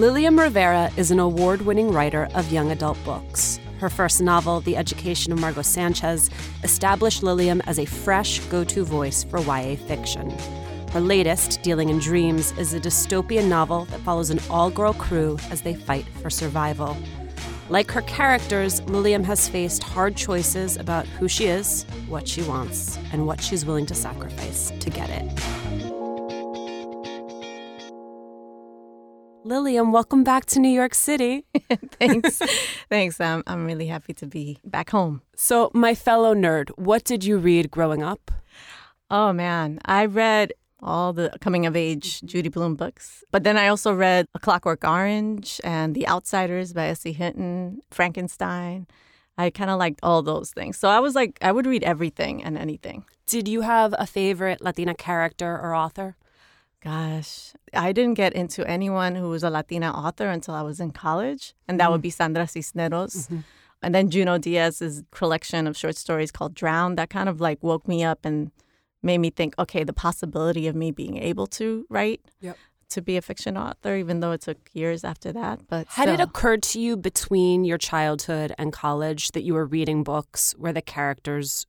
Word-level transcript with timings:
Lilliam 0.00 0.40
Rivera 0.40 0.90
is 0.96 1.10
an 1.10 1.18
award 1.18 1.60
winning 1.60 1.92
writer 1.92 2.26
of 2.34 2.50
young 2.50 2.70
adult 2.70 2.96
books. 3.04 3.60
Her 3.80 3.90
first 3.90 4.22
novel, 4.22 4.62
The 4.62 4.74
Education 4.74 5.30
of 5.30 5.38
Margot 5.38 5.60
Sanchez, 5.60 6.30
established 6.62 7.22
Lilliam 7.22 7.60
as 7.66 7.78
a 7.78 7.84
fresh 7.84 8.38
go 8.46 8.64
to 8.64 8.82
voice 8.82 9.24
for 9.24 9.40
YA 9.40 9.76
fiction. 9.76 10.30
Her 10.92 11.02
latest, 11.02 11.60
Dealing 11.60 11.90
in 11.90 11.98
Dreams, 11.98 12.52
is 12.52 12.72
a 12.72 12.80
dystopian 12.80 13.48
novel 13.48 13.84
that 13.90 14.00
follows 14.00 14.30
an 14.30 14.40
all 14.48 14.70
girl 14.70 14.94
crew 14.94 15.36
as 15.50 15.60
they 15.60 15.74
fight 15.74 16.06
for 16.22 16.30
survival. 16.30 16.96
Like 17.68 17.90
her 17.90 18.02
characters, 18.02 18.80
Lilliam 18.84 19.22
has 19.24 19.50
faced 19.50 19.82
hard 19.82 20.16
choices 20.16 20.78
about 20.78 21.06
who 21.08 21.28
she 21.28 21.44
is, 21.44 21.84
what 22.08 22.26
she 22.26 22.40
wants, 22.40 22.98
and 23.12 23.26
what 23.26 23.42
she's 23.42 23.66
willing 23.66 23.84
to 23.84 23.94
sacrifice 23.94 24.72
to 24.80 24.88
get 24.88 25.10
it. 25.10 25.69
Lilliam, 29.42 29.90
welcome 29.90 30.22
back 30.22 30.44
to 30.46 30.60
New 30.60 30.68
York 30.68 30.94
City. 30.94 31.46
Thanks. 31.98 32.42
Thanks. 32.90 33.18
I'm, 33.20 33.42
I'm 33.46 33.64
really 33.64 33.86
happy 33.86 34.12
to 34.14 34.26
be 34.26 34.58
back 34.64 34.90
home. 34.90 35.22
So, 35.34 35.70
my 35.72 35.94
fellow 35.94 36.34
nerd, 36.34 36.68
what 36.76 37.04
did 37.04 37.24
you 37.24 37.38
read 37.38 37.70
growing 37.70 38.02
up? 38.02 38.30
Oh, 39.10 39.32
man. 39.32 39.78
I 39.86 40.04
read 40.04 40.52
all 40.82 41.14
the 41.14 41.32
coming 41.40 41.64
of 41.64 41.74
age 41.74 42.20
Judy 42.22 42.50
Blume 42.50 42.76
books. 42.76 43.24
But 43.30 43.44
then 43.44 43.56
I 43.56 43.68
also 43.68 43.94
read 43.94 44.26
A 44.34 44.38
Clockwork 44.38 44.84
Orange 44.84 45.58
and 45.64 45.94
The 45.94 46.06
Outsiders 46.06 46.74
by 46.74 46.88
S.E. 46.88 47.12
Hinton, 47.12 47.80
Frankenstein. 47.90 48.86
I 49.38 49.48
kind 49.48 49.70
of 49.70 49.78
liked 49.78 50.00
all 50.02 50.20
those 50.22 50.50
things. 50.50 50.76
So 50.76 50.90
I 50.90 51.00
was 51.00 51.14
like, 51.14 51.38
I 51.40 51.50
would 51.50 51.66
read 51.66 51.82
everything 51.82 52.44
and 52.44 52.58
anything. 52.58 53.04
Did 53.26 53.48
you 53.48 53.62
have 53.62 53.94
a 53.98 54.06
favorite 54.06 54.60
Latina 54.60 54.94
character 54.94 55.58
or 55.58 55.74
author? 55.74 56.16
Gosh, 56.82 57.52
I 57.74 57.92
didn't 57.92 58.14
get 58.14 58.32
into 58.32 58.66
anyone 58.66 59.14
who 59.14 59.28
was 59.28 59.42
a 59.42 59.50
Latina 59.50 59.90
author 59.90 60.28
until 60.28 60.54
I 60.54 60.62
was 60.62 60.80
in 60.80 60.92
college, 60.92 61.54
and 61.68 61.78
that 61.78 61.88
mm 61.88 61.92
would 61.92 62.02
be 62.02 62.10
Sandra 62.10 62.46
Cisneros. 62.46 63.26
Mm-hmm. 63.26 63.40
And 63.82 63.94
then 63.94 64.10
Junot 64.10 64.42
Diaz's 64.42 65.02
collection 65.10 65.66
of 65.66 65.76
short 65.76 65.96
stories 65.96 66.30
called 66.30 66.54
Drown, 66.54 66.96
that 66.96 67.10
kind 67.10 67.28
of 67.28 67.40
like 67.40 67.62
woke 67.62 67.88
me 67.88 68.04
up 68.04 68.24
and 68.24 68.50
made 69.02 69.18
me 69.18 69.30
think, 69.30 69.54
okay, 69.58 69.84
the 69.84 69.92
possibility 69.92 70.66
of 70.68 70.76
me 70.76 70.90
being 70.90 71.16
able 71.16 71.46
to 71.46 71.86
write, 71.88 72.20
yep. 72.40 72.56
to 72.90 73.00
be 73.00 73.16
a 73.16 73.22
fiction 73.22 73.56
author, 73.56 73.96
even 73.96 74.20
though 74.20 74.32
it 74.32 74.42
took 74.42 74.58
years 74.72 75.04
after 75.04 75.32
that. 75.32 75.60
But 75.68 75.86
had 75.88 76.04
still. 76.04 76.14
it 76.14 76.20
occurred 76.20 76.62
to 76.64 76.80
you 76.80 76.96
between 76.96 77.64
your 77.64 77.78
childhood 77.78 78.54
and 78.58 78.72
college 78.72 79.32
that 79.32 79.42
you 79.42 79.54
were 79.54 79.66
reading 79.66 80.02
books 80.02 80.54
where 80.58 80.72
the 80.72 80.82
characters 80.82 81.66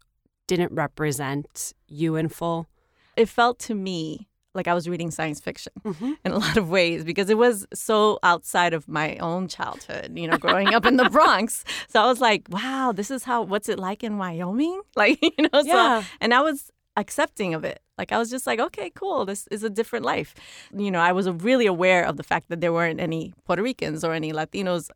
didn't 0.48 0.74
represent 0.74 1.74
you 1.88 2.18
in 2.18 2.28
full? 2.28 2.68
It 3.16 3.30
felt 3.30 3.60
to 3.60 3.76
me 3.76 4.28
like 4.54 4.68
I 4.68 4.74
was 4.74 4.88
reading 4.88 5.12
science 5.12 5.40
fiction 5.40 5.74
mm-hmm. 5.84 6.14
in 6.26 6.32
a 6.32 6.38
lot 6.46 6.58
of 6.58 6.70
ways 6.70 7.04
because 7.04 7.30
it 7.30 7.38
was 7.38 7.66
so 7.74 8.20
outside 8.24 8.74
of 8.74 8.88
my 8.88 9.18
own 9.18 9.48
childhood, 9.48 10.18
you 10.18 10.28
know, 10.28 10.38
growing 10.38 10.74
up 10.74 10.86
in 10.86 10.98
the 10.98 11.10
Bronx. 11.10 11.64
So 11.88 12.02
I 12.02 12.06
was 12.06 12.20
like, 12.20 12.48
wow, 12.50 12.92
this 12.92 13.12
is 13.12 13.24
how 13.24 13.44
what's 13.44 13.70
it 13.70 13.80
like 13.80 14.04
in 14.04 14.18
Wyoming? 14.18 14.82
Like, 14.96 15.20
you 15.22 15.32
know, 15.52 15.62
yeah. 15.64 16.02
so 16.02 16.08
and 16.20 16.34
I 16.34 16.42
was 16.42 16.70
accepting 16.96 17.54
of 17.54 17.64
it. 17.64 17.82
Like 17.98 18.12
I 18.12 18.18
was 18.18 18.30
just 18.30 18.46
like, 18.46 18.60
okay, 18.60 18.92
cool. 18.94 19.26
This 19.26 19.48
is 19.48 19.64
a 19.64 19.70
different 19.70 20.06
life. 20.06 20.36
You 20.76 20.92
know, 20.92 21.00
I 21.00 21.12
was 21.12 21.30
really 21.30 21.66
aware 21.66 22.04
of 22.04 22.18
the 22.18 22.24
fact 22.24 22.50
that 22.50 22.62
there 22.62 22.74
weren't 22.74 23.00
any 23.00 23.34
Puerto 23.46 23.64
Ricans 23.64 24.04
or 24.04 24.14
any 24.14 24.32
Latinos 24.32 24.90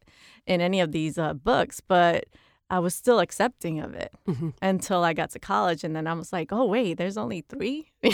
in 0.45 0.61
any 0.61 0.79
of 0.79 0.91
these 0.91 1.17
uh, 1.17 1.33
books, 1.33 1.81
but 1.81 2.25
I 2.69 2.79
was 2.79 2.95
still 2.95 3.19
accepting 3.19 3.79
of 3.79 3.93
it 3.93 4.11
mm-hmm. 4.27 4.49
until 4.61 5.03
I 5.03 5.13
got 5.13 5.31
to 5.31 5.39
college. 5.39 5.83
And 5.83 5.95
then 5.95 6.07
I 6.07 6.13
was 6.13 6.33
like, 6.33 6.51
oh, 6.51 6.65
wait, 6.65 6.97
there's 6.97 7.17
only 7.17 7.41
three? 7.41 7.91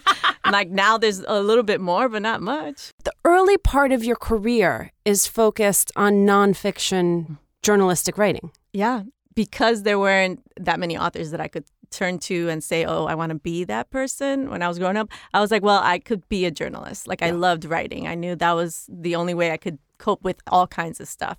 like 0.50 0.70
now 0.70 0.98
there's 0.98 1.20
a 1.28 1.42
little 1.42 1.62
bit 1.62 1.80
more, 1.80 2.08
but 2.08 2.22
not 2.22 2.40
much. 2.40 2.92
The 3.04 3.12
early 3.24 3.58
part 3.58 3.92
of 3.92 4.02
your 4.04 4.16
career 4.16 4.92
is 5.04 5.26
focused 5.26 5.92
on 5.96 6.26
nonfiction 6.26 7.38
journalistic 7.62 8.18
writing. 8.18 8.50
Yeah, 8.72 9.02
because 9.34 9.82
there 9.82 9.98
weren't 9.98 10.42
that 10.58 10.80
many 10.80 10.96
authors 10.96 11.30
that 11.30 11.40
I 11.40 11.48
could 11.48 11.64
turn 11.90 12.18
to 12.18 12.48
and 12.48 12.64
say, 12.64 12.84
oh, 12.84 13.04
I 13.04 13.14
want 13.14 13.30
to 13.30 13.38
be 13.38 13.64
that 13.64 13.90
person 13.90 14.50
when 14.50 14.62
I 14.62 14.68
was 14.68 14.78
growing 14.78 14.96
up. 14.96 15.10
I 15.34 15.40
was 15.40 15.50
like, 15.50 15.62
well, 15.62 15.80
I 15.82 15.98
could 15.98 16.26
be 16.28 16.46
a 16.46 16.50
journalist. 16.50 17.06
Like, 17.06 17.20
yeah. 17.20 17.28
I 17.28 17.30
loved 17.30 17.64
writing. 17.64 18.06
I 18.06 18.14
knew 18.14 18.34
that 18.34 18.52
was 18.52 18.86
the 18.88 19.14
only 19.14 19.34
way 19.34 19.50
I 19.50 19.56
could 19.56 19.78
cope 19.98 20.22
with 20.22 20.40
all 20.48 20.66
kinds 20.66 21.00
of 21.00 21.08
stuff. 21.08 21.38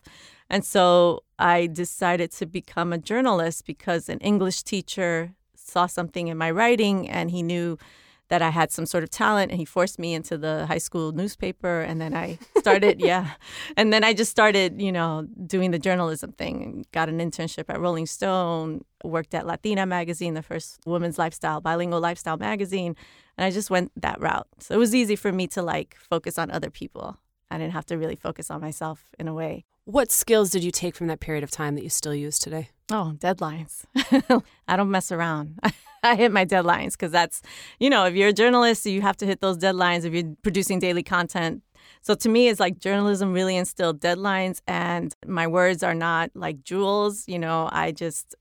And 0.54 0.64
so 0.64 1.24
I 1.40 1.66
decided 1.66 2.32
to 2.34 2.46
become 2.46 2.94
a 2.94 3.00
journalist 3.00 3.66
because 3.66 4.08
an 4.08 4.20
English 4.20 4.62
teacher 4.62 5.34
saw 5.56 5.88
something 5.88 6.28
in 6.28 6.38
my 6.38 6.52
writing 6.52 7.10
and 7.10 7.32
he 7.32 7.42
knew 7.42 7.80
that 8.28 8.44
I 8.44 8.52
had 8.52 8.72
some 8.72 8.86
sort 8.86 9.04
of 9.04 9.10
talent 9.10 9.50
and 9.50 9.60
he 9.60 9.66
forced 9.66 9.98
me 9.98 10.14
into 10.14 10.38
the 10.38 10.68
high 10.68 10.78
school 10.78 11.12
newspaper 11.12 11.82
and 11.82 12.00
then 12.00 12.14
I 12.14 12.38
started 12.60 13.00
yeah. 13.12 13.32
And 13.76 13.92
then 13.92 14.04
I 14.04 14.14
just 14.14 14.30
started 14.30 14.80
you 14.80 14.92
know 14.92 15.28
doing 15.48 15.72
the 15.72 15.80
journalism 15.80 16.34
thing 16.34 16.86
got 16.92 17.10
an 17.10 17.18
internship 17.18 17.66
at 17.70 17.80
Rolling 17.80 18.06
Stone 18.06 18.86
worked 19.04 19.34
at 19.34 19.48
Latina 19.48 19.88
magazine 19.88 20.36
the 20.36 20.44
first 20.44 20.82
women's 20.86 21.18
lifestyle 21.18 21.62
bilingual 21.62 22.00
lifestyle 22.00 22.38
magazine 22.38 22.96
and 23.40 23.46
I 23.46 23.50
just 23.50 23.72
went 23.72 23.92
that 24.00 24.22
route. 24.22 24.48
So 24.60 24.76
it 24.76 24.78
was 24.78 24.94
easy 24.94 25.16
for 25.16 25.32
me 25.32 25.48
to 25.48 25.64
like 25.64 25.98
focus 25.98 26.38
on 26.38 26.52
other 26.52 26.70
people. 26.70 27.18
I 27.50 27.58
didn't 27.58 27.74
have 27.74 27.88
to 27.88 27.98
really 27.98 28.16
focus 28.16 28.52
on 28.52 28.62
myself 28.62 29.06
in 29.18 29.28
a 29.28 29.34
way. 29.34 29.66
What 29.86 30.12
skills 30.12 30.50
did 30.50 30.64
you 30.64 30.72
take 30.72 30.96
from 30.96 31.08
that 31.08 31.20
period 31.20 31.44
of 31.44 31.52
time 31.52 31.76
that 31.76 31.84
you 31.84 31.90
still 31.90 32.16
use 32.16 32.40
today? 32.40 32.70
Oh, 32.90 33.16
deadlines. 33.18 33.84
I 34.68 34.78
don't 34.78 34.90
mess 34.90 35.12
around. 35.12 35.60
I 36.04 36.16
hit 36.16 36.32
my 36.32 36.46
deadlines 36.46 36.94
because 36.94 37.12
that's, 37.12 37.42
you 37.80 37.90
know, 37.90 38.06
if 38.06 38.16
you're 38.16 38.30
a 38.30 38.34
journalist, 38.34 38.86
you 38.86 39.02
have 39.02 39.18
to 39.18 39.26
hit 39.26 39.42
those 39.42 39.58
deadlines. 39.58 40.06
If 40.06 40.14
you're 40.14 40.36
producing 40.42 40.80
daily 40.80 41.04
content, 41.04 41.64
so 42.02 42.16
to 42.16 42.30
me, 42.30 42.48
it's 42.48 42.62
like 42.62 42.80
journalism 42.80 43.34
really 43.34 43.58
instilled 43.58 44.00
deadlines, 44.00 44.62
and 44.68 45.14
my 45.26 45.48
words 45.48 45.84
are 45.84 45.94
not 45.94 46.32
like 46.34 46.64
jewels. 46.64 47.28
You 47.28 47.40
know, 47.40 47.68
I 47.72 47.92
just 47.92 48.36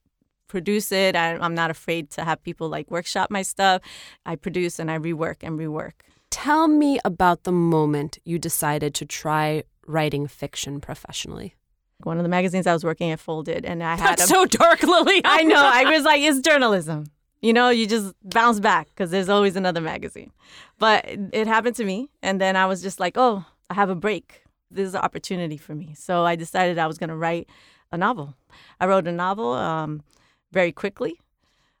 produce 0.47 0.93
it. 0.93 1.15
I, 1.15 1.35
I'm 1.35 1.55
not 1.55 1.71
afraid 1.71 2.09
to 2.11 2.23
have 2.23 2.41
people 2.41 2.69
like 2.69 2.89
workshop 2.89 3.31
my 3.31 3.41
stuff. 3.41 3.81
I 4.25 4.37
produce 4.37 4.79
and 4.79 4.89
I 4.89 4.97
rework 4.97 5.37
and 5.41 5.59
rework. 5.59 5.93
Tell 6.29 6.67
me 6.67 6.99
about 7.05 7.43
the 7.43 7.51
moment 7.51 8.17
you 8.23 8.39
decided 8.39 8.93
to 8.95 9.05
try 9.05 9.63
writing 9.87 10.27
fiction 10.27 10.79
professionally. 10.81 11.55
One 12.03 12.17
of 12.17 12.23
the 12.23 12.29
magazines 12.29 12.67
I 12.67 12.73
was 12.73 12.83
working 12.83 13.11
at 13.11 13.19
folded, 13.19 13.65
and 13.65 13.81
I 13.83 13.95
had 13.95 14.17
That's 14.17 14.23
a, 14.23 14.27
so 14.27 14.45
dark, 14.45 14.83
Lily. 14.83 15.21
I 15.23 15.43
know. 15.43 15.61
I 15.63 15.85
was 15.85 16.03
like, 16.03 16.21
it's 16.21 16.41
journalism. 16.41 17.05
You 17.41 17.53
know, 17.53 17.69
you 17.69 17.87
just 17.87 18.13
bounce 18.23 18.59
back 18.59 18.87
because 18.87 19.11
there's 19.11 19.29
always 19.29 19.55
another 19.55 19.81
magazine. 19.81 20.31
But 20.79 21.05
it 21.07 21.47
happened 21.47 21.75
to 21.77 21.85
me, 21.85 22.09
and 22.21 22.39
then 22.39 22.55
I 22.55 22.65
was 22.65 22.81
just 22.81 22.99
like, 22.99 23.17
oh, 23.17 23.45
I 23.69 23.73
have 23.73 23.89
a 23.89 23.95
break. 23.95 24.43
This 24.71 24.87
is 24.87 24.95
an 24.95 25.01
opportunity 25.01 25.57
for 25.57 25.75
me. 25.75 25.93
So 25.93 26.25
I 26.25 26.35
decided 26.35 26.77
I 26.77 26.87
was 26.87 26.97
going 26.97 27.09
to 27.09 27.15
write 27.15 27.47
a 27.91 27.97
novel. 27.97 28.35
I 28.79 28.87
wrote 28.87 29.07
a 29.07 29.11
novel 29.11 29.53
um, 29.53 30.03
very 30.51 30.71
quickly 30.71 31.21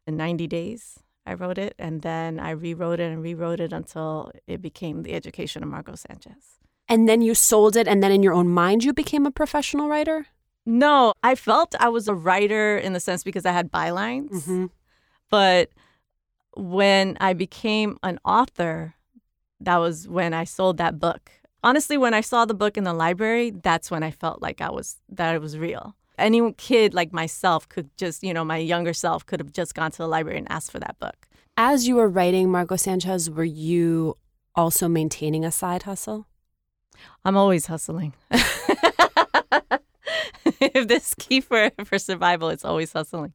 in 0.05 0.15
90 0.15 0.47
days. 0.47 0.99
I 1.25 1.33
wrote 1.33 1.57
it 1.57 1.73
and 1.79 2.01
then 2.01 2.39
I 2.39 2.51
rewrote 2.51 2.99
it 2.99 3.11
and 3.11 3.23
rewrote 3.23 3.59
it 3.59 3.71
until 3.71 4.31
it 4.45 4.61
became 4.61 5.03
The 5.03 5.13
Education 5.13 5.63
of 5.63 5.69
Margot 5.69 5.95
Sanchez. 5.95 6.59
And 6.89 7.07
then 7.07 7.21
you 7.21 7.33
sold 7.33 7.75
it, 7.75 7.87
and 7.87 8.03
then 8.03 8.11
in 8.11 8.23
your 8.23 8.33
own 8.33 8.49
mind, 8.49 8.83
you 8.83 8.93
became 8.93 9.25
a 9.25 9.31
professional 9.31 9.87
writer? 9.87 10.27
No, 10.65 11.13
I 11.23 11.35
felt 11.35 11.75
I 11.79 11.89
was 11.89 12.07
a 12.07 12.13
writer 12.13 12.77
in 12.77 12.93
the 12.93 12.99
sense 12.99 13.23
because 13.23 13.45
I 13.45 13.51
had 13.51 13.71
bylines. 13.71 14.31
Mm-hmm. 14.31 14.65
But 15.29 15.69
when 16.55 17.17
I 17.19 17.33
became 17.33 17.97
an 18.03 18.19
author, 18.23 18.95
that 19.59 19.77
was 19.77 20.07
when 20.07 20.33
I 20.33 20.43
sold 20.43 20.77
that 20.77 20.99
book 20.99 21.31
honestly, 21.63 21.97
when 21.97 22.13
I 22.13 22.21
saw 22.21 22.45
the 22.45 22.53
book 22.53 22.77
in 22.77 22.83
the 22.83 22.93
library, 22.93 23.51
that's 23.51 23.89
when 23.89 24.03
I 24.03 24.11
felt 24.11 24.41
like 24.41 24.61
I 24.61 24.69
was 24.69 24.97
that 25.09 25.33
it 25.33 25.41
was 25.41 25.57
real. 25.57 25.95
Any 26.17 26.53
kid 26.53 26.93
like 26.93 27.11
myself 27.11 27.67
could 27.67 27.89
just, 27.97 28.23
you 28.23 28.33
know, 28.33 28.45
my 28.45 28.57
younger 28.57 28.93
self 28.93 29.25
could 29.25 29.39
have 29.39 29.51
just 29.51 29.73
gone 29.73 29.91
to 29.91 29.97
the 29.97 30.07
library 30.07 30.37
and 30.37 30.51
asked 30.51 30.71
for 30.71 30.79
that 30.79 30.99
book. 30.99 31.27
As 31.57 31.87
you 31.87 31.95
were 31.95 32.09
writing 32.09 32.51
Margot 32.51 32.75
Sanchez, 32.75 33.29
were 33.29 33.43
you 33.43 34.17
also 34.55 34.87
maintaining 34.87 35.43
a 35.43 35.51
side 35.51 35.83
hustle? 35.83 36.27
I'm 37.25 37.37
always 37.37 37.65
hustling. 37.65 38.13
if 40.59 40.87
this 40.87 41.13
key 41.15 41.41
for 41.41 41.71
for 41.85 41.97
survival, 41.99 42.49
it's 42.49 42.65
always 42.65 42.91
hustling. 42.91 43.33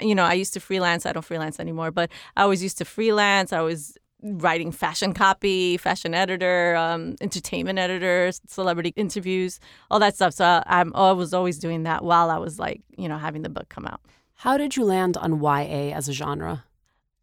You 0.00 0.14
know, 0.14 0.24
I 0.24 0.34
used 0.34 0.54
to 0.54 0.60
freelance. 0.60 1.06
I 1.06 1.12
don't 1.12 1.24
freelance 1.24 1.60
anymore, 1.60 1.90
but 1.90 2.10
I 2.36 2.42
always 2.42 2.62
used 2.62 2.78
to 2.78 2.84
freelance. 2.84 3.52
I 3.52 3.60
was 3.60 3.96
writing 4.22 4.72
fashion 4.72 5.12
copy, 5.12 5.76
fashion 5.76 6.14
editor, 6.14 6.74
um, 6.76 7.14
entertainment 7.20 7.78
editor, 7.78 8.30
celebrity 8.46 8.92
interviews, 8.96 9.60
all 9.90 10.00
that 10.00 10.16
stuff. 10.16 10.34
So 10.34 10.62
I'm, 10.66 10.92
I 10.94 11.12
was 11.12 11.32
always 11.32 11.58
doing 11.58 11.84
that 11.84 12.04
while 12.04 12.30
I 12.30 12.38
was 12.38 12.58
like, 12.58 12.82
you 12.96 13.08
know, 13.08 13.16
having 13.18 13.42
the 13.42 13.48
book 13.48 13.68
come 13.68 13.86
out. 13.86 14.00
How 14.34 14.56
did 14.56 14.76
you 14.76 14.84
land 14.84 15.16
on 15.16 15.40
YA 15.40 15.94
as 15.94 16.08
a 16.08 16.12
genre? 16.12 16.64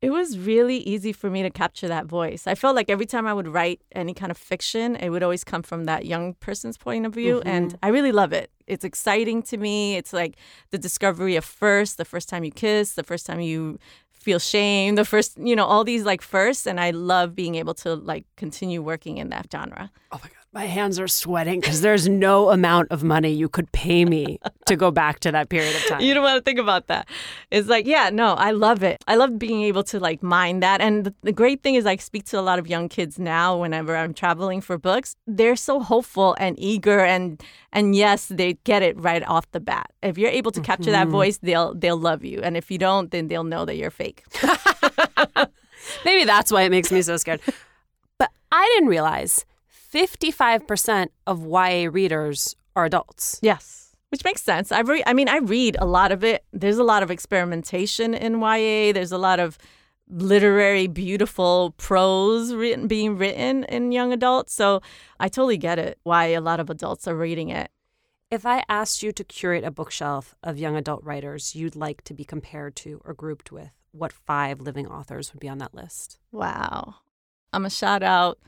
It 0.05 0.11
was 0.11 0.37
really 0.37 0.77
easy 0.77 1.11
for 1.11 1.29
me 1.29 1.41
to 1.43 1.49
capture 1.49 1.87
that 1.87 2.05
voice. 2.05 2.45
I 2.45 2.55
felt 2.55 2.75
like 2.75 2.89
every 2.89 3.05
time 3.05 3.25
I 3.25 3.33
would 3.33 3.47
write 3.47 3.81
any 3.93 4.13
kind 4.13 4.31
of 4.31 4.37
fiction, 4.37 4.95
it 4.95 5.09
would 5.09 5.23
always 5.23 5.43
come 5.43 5.63
from 5.63 5.85
that 5.85 6.05
young 6.05 6.35
person's 6.35 6.77
point 6.77 7.05
of 7.05 7.13
view. 7.13 7.37
Mm-hmm. 7.37 7.47
And 7.47 7.77
I 7.81 7.87
really 7.89 8.11
love 8.11 8.31
it. 8.31 8.51
It's 8.67 8.85
exciting 8.85 9.41
to 9.43 9.57
me. 9.57 9.95
It's 9.95 10.13
like 10.13 10.35
the 10.69 10.77
discovery 10.77 11.35
of 11.35 11.45
first, 11.45 11.97
the 11.97 12.05
first 12.05 12.29
time 12.29 12.43
you 12.43 12.51
kiss, 12.51 12.93
the 12.93 13.03
first 13.03 13.25
time 13.25 13.41
you 13.41 13.79
feel 14.25 14.39
shame 14.39 14.95
the 14.95 15.05
first 15.05 15.37
you 15.37 15.55
know 15.55 15.65
all 15.65 15.83
these 15.83 16.03
like 16.03 16.21
firsts. 16.21 16.65
And 16.65 16.79
i 16.79 16.89
love 16.89 17.35
being 17.35 17.53
able 17.55 17.75
to 17.75 17.93
like 17.93 18.25
continue 18.37 18.81
working 18.81 19.19
in 19.19 19.29
that 19.29 19.45
genre 19.51 19.91
oh 20.11 20.19
my 20.23 20.29
god 20.29 20.44
my 20.55 20.65
hands 20.65 20.97
are 21.01 21.07
sweating 21.07 21.59
because 21.59 21.81
there's 21.81 22.07
no 22.07 22.49
amount 22.49 22.87
of 22.89 23.03
money 23.03 23.29
you 23.29 23.49
could 23.49 23.69
pay 23.73 24.05
me 24.05 24.39
to 24.65 24.77
go 24.77 24.89
back 24.89 25.19
to 25.19 25.29
that 25.33 25.49
period 25.49 25.75
of 25.75 25.85
time. 25.85 25.99
You 25.99 26.13
don't 26.13 26.23
want 26.23 26.37
to 26.37 26.41
think 26.41 26.59
about 26.59 26.87
that. 26.87 27.09
It's 27.51 27.67
like, 27.67 27.85
yeah, 27.85 28.09
no, 28.09 28.35
I 28.35 28.51
love 28.51 28.81
it. 28.81 29.03
I 29.05 29.17
love 29.17 29.37
being 29.37 29.63
able 29.63 29.83
to 29.83 29.99
like 29.99 30.23
mine 30.23 30.61
that. 30.61 30.79
And 30.79 31.03
the, 31.03 31.13
the 31.23 31.33
great 31.33 31.61
thing 31.61 31.75
is, 31.75 31.85
I 31.85 31.97
speak 31.97 32.23
to 32.27 32.39
a 32.39 32.41
lot 32.41 32.57
of 32.57 32.67
young 32.67 32.87
kids 32.87 33.19
now 33.19 33.57
whenever 33.57 33.97
I'm 33.97 34.13
traveling 34.13 34.61
for 34.61 34.77
books. 34.77 35.17
They're 35.27 35.57
so 35.57 35.81
hopeful 35.81 36.37
and 36.39 36.57
eager, 36.57 37.01
and 37.01 37.43
and 37.73 37.93
yes, 37.93 38.27
they 38.27 38.53
get 38.63 38.81
it 38.81 38.97
right 38.97 39.27
off 39.27 39.51
the 39.51 39.59
bat. 39.59 39.91
If 40.01 40.17
you're 40.17 40.31
able 40.31 40.51
to 40.51 40.61
capture 40.61 40.83
mm-hmm. 40.89 41.03
that 41.03 41.07
voice, 41.09 41.37
they'll 41.39 41.75
they'll 41.75 41.99
love 41.99 42.23
you. 42.23 42.39
And 42.41 42.55
if 42.55 42.71
you 42.71 42.77
don't, 42.77 43.11
then 43.11 43.27
they'll 43.27 43.43
know 43.43 43.65
that 43.65 43.75
you're 43.75 43.91
fake. 43.91 44.23
Maybe 46.05 46.23
that's 46.23 46.49
why 46.49 46.61
it 46.61 46.69
makes 46.69 46.93
me 46.93 47.01
so 47.01 47.17
scared. 47.17 47.41
But 48.17 48.31
I 48.53 48.65
didn't 48.73 48.87
realize 48.87 49.45
55% 49.95 51.07
of 51.25 51.45
YA 51.45 51.89
readers 51.89 52.55
are 52.75 52.85
adults. 52.85 53.39
Yes. 53.41 53.95
Which 54.09 54.25
makes 54.25 54.43
sense. 54.43 54.71
I 54.71 54.81
re- 54.81 55.03
I 55.07 55.13
mean, 55.13 55.29
I 55.29 55.37
read 55.37 55.77
a 55.79 55.85
lot 55.85 56.11
of 56.11 56.23
it. 56.23 56.43
There's 56.51 56.77
a 56.77 56.83
lot 56.83 57.01
of 57.01 57.09
experimentation 57.09 58.13
in 58.13 58.41
YA. 58.41 58.91
There's 58.91 59.13
a 59.13 59.17
lot 59.17 59.39
of 59.39 59.57
literary, 60.09 60.87
beautiful 60.87 61.73
prose 61.77 62.53
written, 62.53 62.87
being 62.87 63.17
written 63.17 63.63
in 63.63 63.93
young 63.93 64.11
adults. 64.11 64.53
So 64.53 64.81
I 65.19 65.29
totally 65.29 65.57
get 65.57 65.79
it 65.79 65.97
why 66.03 66.25
a 66.27 66.41
lot 66.41 66.59
of 66.59 66.69
adults 66.69 67.07
are 67.07 67.15
reading 67.15 67.49
it. 67.49 67.71
If 68.29 68.45
I 68.45 68.63
asked 68.67 69.01
you 69.01 69.13
to 69.13 69.23
curate 69.23 69.63
a 69.63 69.71
bookshelf 69.71 70.35
of 70.43 70.57
young 70.57 70.75
adult 70.75 71.03
writers 71.03 71.55
you'd 71.55 71.75
like 71.75 72.03
to 72.03 72.13
be 72.13 72.25
compared 72.25 72.75
to 72.77 73.01
or 73.05 73.13
grouped 73.13 73.51
with, 73.51 73.71
what 73.91 74.11
five 74.11 74.59
living 74.59 74.87
authors 74.87 75.31
would 75.31 75.39
be 75.39 75.47
on 75.47 75.59
that 75.59 75.73
list? 75.73 76.19
Wow. 76.31 76.95
I'm 77.53 77.65
a 77.65 77.69
shout 77.69 78.03
out 78.03 78.39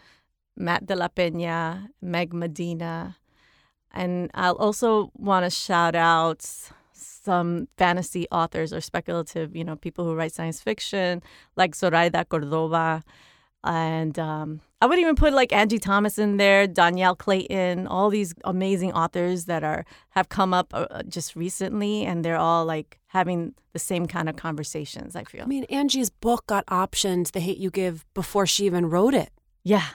Matt 0.58 0.86
de 0.86 0.96
la 0.96 1.08
Peña, 1.08 1.88
Meg 2.02 2.34
Medina. 2.34 3.18
And 3.92 4.30
I'll 4.34 4.56
also 4.56 5.12
want 5.16 5.46
to 5.46 5.50
shout 5.50 5.96
out 5.96 6.46
some 6.94 7.68
fantasy 7.78 8.26
authors 8.32 8.74
or 8.74 8.82
speculative, 8.82 9.56
you 9.56 9.64
know, 9.64 9.76
people 9.76 10.06
who 10.06 10.16
write 10.16 10.34
science 10.34 10.62
fiction, 10.62 11.22
like 11.56 11.76
Zoraida 11.76 12.26
Cordova. 12.26 13.04
And 13.64 14.18
um, 14.18 14.62
I 14.82 14.86
would 14.86 15.00
even 15.00 15.16
put 15.16 15.34
like 15.34 15.52
Angie 15.52 15.80
Thomas 15.80 16.18
in 16.18 16.38
there, 16.38 16.68
Dhonielle 16.68 17.18
Clayton, 17.18 17.88
all 17.88 18.10
these 18.10 18.34
amazing 18.44 18.94
authors 18.94 19.46
that 19.46 19.64
are 19.64 19.86
have 20.12 20.30
come 20.30 20.54
up 20.54 20.68
uh, 20.74 21.04
just 21.08 21.36
recently, 21.36 22.06
and 22.06 22.24
they're 22.24 22.38
all 22.38 22.66
like 22.66 23.00
having 23.08 23.56
the 23.74 23.80
same 23.80 24.06
kind 24.06 24.30
of 24.30 24.36
conversations. 24.36 25.16
I 25.16 25.24
feel. 25.24 25.42
I 25.42 25.48
mean, 25.48 25.66
Angie's 25.66 26.10
book 26.10 26.46
got 26.48 26.66
optioned, 26.68 27.32
"The 27.32 27.40
Hate 27.40 27.58
You 27.58 27.72
Give," 27.72 28.06
before 28.14 28.46
she 28.46 28.66
even 28.66 28.90
wrote 28.90 29.16
it. 29.16 29.32
Yeah, 29.64 29.88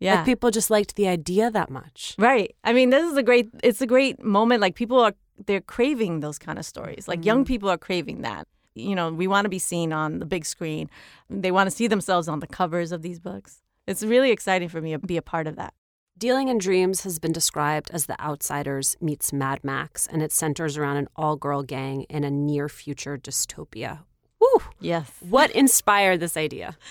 yeah. 0.00 0.16
Like 0.16 0.24
people 0.24 0.50
just 0.50 0.70
liked 0.70 0.96
the 0.96 1.08
idea 1.08 1.50
that 1.50 1.70
much. 1.70 2.14
Right. 2.18 2.54
I 2.64 2.72
mean, 2.72 2.90
this 2.90 3.10
is 3.10 3.16
a 3.16 3.22
great 3.22 3.50
it's 3.62 3.80
a 3.80 3.86
great 3.86 4.22
moment 4.22 4.60
like 4.60 4.74
people 4.74 5.00
are 5.00 5.14
they're 5.46 5.60
craving 5.60 6.20
those 6.20 6.38
kind 6.38 6.58
of 6.58 6.64
stories. 6.64 7.08
Like 7.08 7.20
mm-hmm. 7.20 7.26
young 7.26 7.44
people 7.44 7.68
are 7.68 7.78
craving 7.78 8.22
that. 8.22 8.46
You 8.74 8.94
know, 8.94 9.12
we 9.12 9.26
want 9.26 9.44
to 9.44 9.48
be 9.48 9.58
seen 9.58 9.92
on 9.92 10.20
the 10.20 10.26
big 10.26 10.44
screen. 10.44 10.88
They 11.28 11.50
want 11.50 11.68
to 11.68 11.74
see 11.74 11.88
themselves 11.88 12.28
on 12.28 12.38
the 12.40 12.46
covers 12.46 12.92
of 12.92 13.02
these 13.02 13.18
books. 13.18 13.60
It's 13.86 14.02
really 14.02 14.30
exciting 14.30 14.68
for 14.68 14.80
me 14.80 14.92
to 14.92 14.98
be 14.98 15.16
a 15.16 15.22
part 15.22 15.46
of 15.46 15.56
that. 15.56 15.74
Dealing 16.16 16.48
in 16.48 16.58
Dreams 16.58 17.02
has 17.02 17.18
been 17.18 17.32
described 17.32 17.90
as 17.92 18.06
The 18.06 18.20
Outsiders 18.20 18.96
meets 19.00 19.32
Mad 19.32 19.62
Max, 19.62 20.06
and 20.06 20.20
it 20.20 20.32
centers 20.32 20.76
around 20.76 20.96
an 20.96 21.08
all 21.14 21.36
girl 21.36 21.62
gang 21.62 22.02
in 22.02 22.24
a 22.24 22.30
near 22.30 22.68
future 22.68 23.16
dystopia. 23.16 24.00
Woo! 24.40 24.62
Yes. 24.80 25.10
What 25.20 25.50
inspired 25.52 26.20
this 26.20 26.36
idea? 26.36 26.76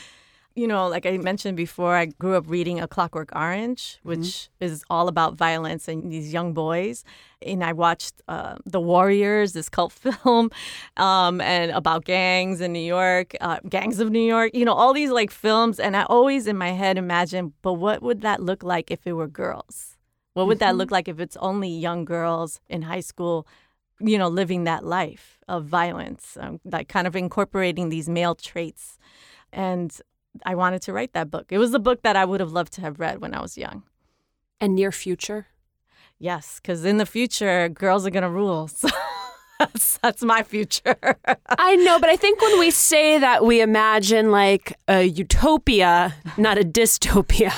you 0.57 0.67
know, 0.67 0.87
like 0.87 1.05
I 1.05 1.17
mentioned 1.17 1.55
before, 1.55 1.95
I 1.95 2.07
grew 2.07 2.35
up 2.35 2.45
reading 2.47 2.79
A 2.79 2.87
Clockwork 2.87 3.29
Orange, 3.35 3.99
which 4.01 4.19
mm-hmm. 4.19 4.65
is 4.65 4.83
all 4.89 5.07
about 5.07 5.35
violence 5.35 5.87
and 5.87 6.11
these 6.11 6.33
young 6.33 6.53
boys. 6.53 7.03
And 7.43 7.63
I 7.63 7.73
watched 7.73 8.23
uh, 8.27 8.55
The 8.65 8.81
Warriors, 8.81 9.53
this 9.53 9.69
cult 9.69 9.93
film, 10.23 10.49
um, 10.97 11.41
and 11.41 11.69
about 11.71 12.05
gangs 12.05 12.59
in 12.59 12.73
New 12.73 12.79
York, 12.79 13.35
uh, 13.39 13.59
Gangs 13.69 13.99
of 13.99 14.09
New 14.09 14.27
York, 14.35 14.55
you 14.55 14.65
know, 14.65 14.73
all 14.73 14.93
these 14.93 15.11
like 15.11 15.29
films. 15.29 15.79
And 15.79 15.95
I 15.95 16.03
always 16.05 16.47
in 16.47 16.57
my 16.57 16.71
head 16.71 16.97
imagine, 16.97 17.53
but 17.61 17.73
what 17.73 18.01
would 18.01 18.21
that 18.21 18.41
look 18.41 18.63
like 18.63 18.89
if 18.89 19.05
it 19.05 19.13
were 19.13 19.27
girls? 19.27 19.95
What 20.33 20.47
would 20.47 20.57
mm-hmm. 20.57 20.69
that 20.69 20.75
look 20.75 20.89
like 20.89 21.07
if 21.07 21.19
it's 21.19 21.37
only 21.37 21.69
young 21.69 22.03
girls 22.03 22.61
in 22.67 22.81
high 22.81 23.01
school, 23.01 23.47
you 23.99 24.17
know, 24.17 24.27
living 24.27 24.63
that 24.63 24.83
life 24.83 25.37
of 25.47 25.65
violence, 25.65 26.35
um, 26.39 26.59
like 26.65 26.87
kind 26.87 27.05
of 27.05 27.15
incorporating 27.15 27.89
these 27.89 28.09
male 28.09 28.33
traits? 28.33 28.97
And 29.53 29.95
I 30.45 30.55
wanted 30.55 30.81
to 30.83 30.93
write 30.93 31.13
that 31.13 31.29
book. 31.29 31.47
It 31.49 31.57
was 31.57 31.71
the 31.71 31.79
book 31.79 32.01
that 32.03 32.15
I 32.15 32.25
would 32.25 32.39
have 32.39 32.51
loved 32.51 32.73
to 32.73 32.81
have 32.81 32.99
read 32.99 33.21
when 33.21 33.33
I 33.33 33.41
was 33.41 33.57
young. 33.57 33.83
And 34.59 34.75
near 34.75 34.91
future? 34.91 35.47
Yes, 36.19 36.59
because 36.59 36.83
in 36.83 36.97
the 36.97 37.05
future, 37.05 37.69
girls 37.69 38.05
are 38.05 38.09
going 38.09 38.23
to 38.23 38.29
rule. 38.29 38.69
So 39.59 39.65
that's, 39.65 39.97
that's 40.03 40.21
my 40.21 40.43
future. 40.43 40.95
I 41.49 41.75
know, 41.77 41.99
but 41.99 42.09
I 42.09 42.15
think 42.15 42.39
when 42.39 42.59
we 42.59 42.69
say 42.69 43.17
that, 43.17 43.43
we 43.43 43.59
imagine 43.59 44.29
like 44.29 44.77
a 44.87 45.01
utopia, 45.01 46.13
not 46.37 46.59
a 46.59 46.61
dystopia. 46.61 47.57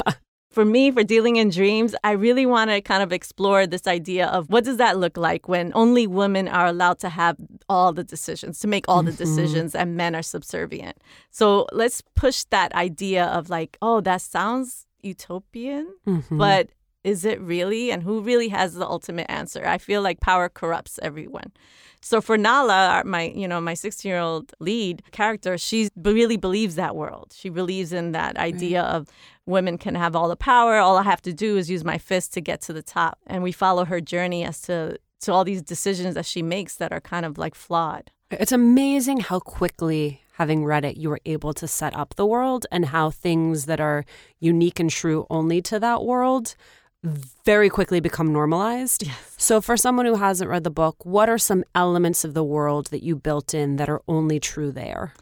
For 0.60 0.66
me, 0.66 0.92
for 0.92 1.06
dealing 1.06 1.38
in 1.38 1.48
dreams, 1.48 1.96
I 2.04 2.12
really 2.12 2.46
want 2.46 2.70
to 2.70 2.82
kind 2.82 3.02
of 3.02 3.14
explore 3.14 3.66
this 3.66 3.88
idea 3.88 4.28
of 4.28 4.50
what 4.50 4.66
does 4.66 4.76
that 4.76 4.98
look 4.98 5.16
like 5.16 5.48
when 5.48 5.72
only 5.74 6.06
women 6.06 6.50
are 6.50 6.66
allowed 6.66 7.00
to 7.00 7.08
have 7.08 7.38
all 7.70 7.94
the 7.94 8.04
decisions, 8.04 8.60
to 8.60 8.68
make 8.68 8.84
all 8.90 9.02
the 9.02 9.12
mm-hmm. 9.12 9.24
decisions, 9.24 9.74
and 9.74 9.96
men 9.96 10.16
are 10.16 10.22
subservient. 10.22 10.98
So 11.32 11.66
let's 11.72 12.02
push 12.14 12.44
that 12.50 12.74
idea 12.74 13.28
of 13.28 13.50
like, 13.50 13.78
oh, 13.82 14.02
that 14.02 14.22
sounds 14.22 14.86
utopian, 15.02 15.88
mm-hmm. 16.06 16.38
but 16.38 16.68
is 17.06 17.24
it 17.24 17.40
really? 17.40 17.90
And 17.90 18.04
who 18.04 18.20
really 18.20 18.50
has 18.50 18.74
the 18.74 18.86
ultimate 18.86 19.28
answer? 19.30 19.66
I 19.66 19.78
feel 19.78 20.02
like 20.02 20.20
power 20.20 20.50
corrupts 20.50 21.00
everyone. 21.02 21.54
So 22.02 22.22
for 22.22 22.38
Nala, 22.38 23.04
my 23.06 23.24
you 23.24 23.48
know 23.48 23.60
my 23.60 23.74
16 23.74 24.10
year 24.10 24.20
old 24.20 24.54
lead 24.60 25.04
character, 25.12 25.58
she 25.58 25.90
really 25.96 26.38
believes 26.38 26.76
that 26.76 26.96
world. 26.96 27.34
She 27.36 27.50
believes 27.50 27.94
in 27.94 28.14
that 28.14 28.38
idea 28.38 28.82
right. 28.82 28.92
of 28.92 29.08
women 29.46 29.78
can 29.78 29.96
have 29.96 30.16
all 30.16 30.30
the 30.30 30.36
power. 30.36 30.78
All 30.78 30.98
I 30.98 31.04
have 31.04 31.22
to 31.24 31.34
do 31.34 31.58
is 31.58 31.70
use 31.70 31.84
my 31.84 31.98
fist 31.98 32.34
to 32.34 32.42
get 32.42 32.62
to 32.62 32.74
the 32.74 32.84
top. 32.84 33.20
And 33.28 33.44
we 33.44 33.52
follow 33.52 33.86
her 33.86 34.02
journey 34.02 34.44
as 34.44 34.62
to 34.64 34.98
to 35.22 35.34
all 35.34 35.44
these 35.44 35.62
decisions 35.62 36.16
that 36.16 36.26
she 36.26 36.42
makes 36.42 36.76
that 36.76 36.94
are 36.94 37.02
kind 37.02 37.26
of 37.26 37.38
like 37.38 37.56
flawed. 37.56 38.12
It's 38.32 38.52
amazing 38.52 39.22
how 39.22 39.40
quickly 39.40 40.22
having 40.40 40.64
read 40.64 40.86
it, 40.86 40.96
you 40.96 41.10
were 41.10 41.20
able 41.26 41.54
to 41.54 41.68
set 41.68 41.94
up 41.94 42.16
the 42.16 42.26
world 42.26 42.66
and 42.72 42.86
how 42.86 43.10
things 43.10 43.66
that 43.66 43.82
are 43.82 44.06
unique 44.40 44.80
and 44.80 44.90
true 44.90 45.28
only 45.30 45.62
to 45.62 45.78
that 45.82 46.06
world 46.06 46.56
very 47.04 47.70
quickly 47.70 48.00
become 48.00 48.34
normalized. 48.34 49.06
Yes. 49.06 49.36
So, 49.38 49.62
for 49.62 49.78
someone 49.78 50.06
who 50.06 50.16
hasn't 50.16 50.50
read 50.50 50.64
the 50.64 50.70
book, 50.70 51.06
what 51.06 51.30
are 51.30 51.38
some 51.38 51.64
elements 51.74 52.26
of 52.26 52.34
the 52.34 52.44
world 52.44 52.88
that 52.88 53.04
you 53.04 53.16
built 53.16 53.54
in 53.54 53.78
that 53.78 53.90
are 53.90 54.02
only 54.08 54.40
true 54.40 54.72
there? 54.72 55.14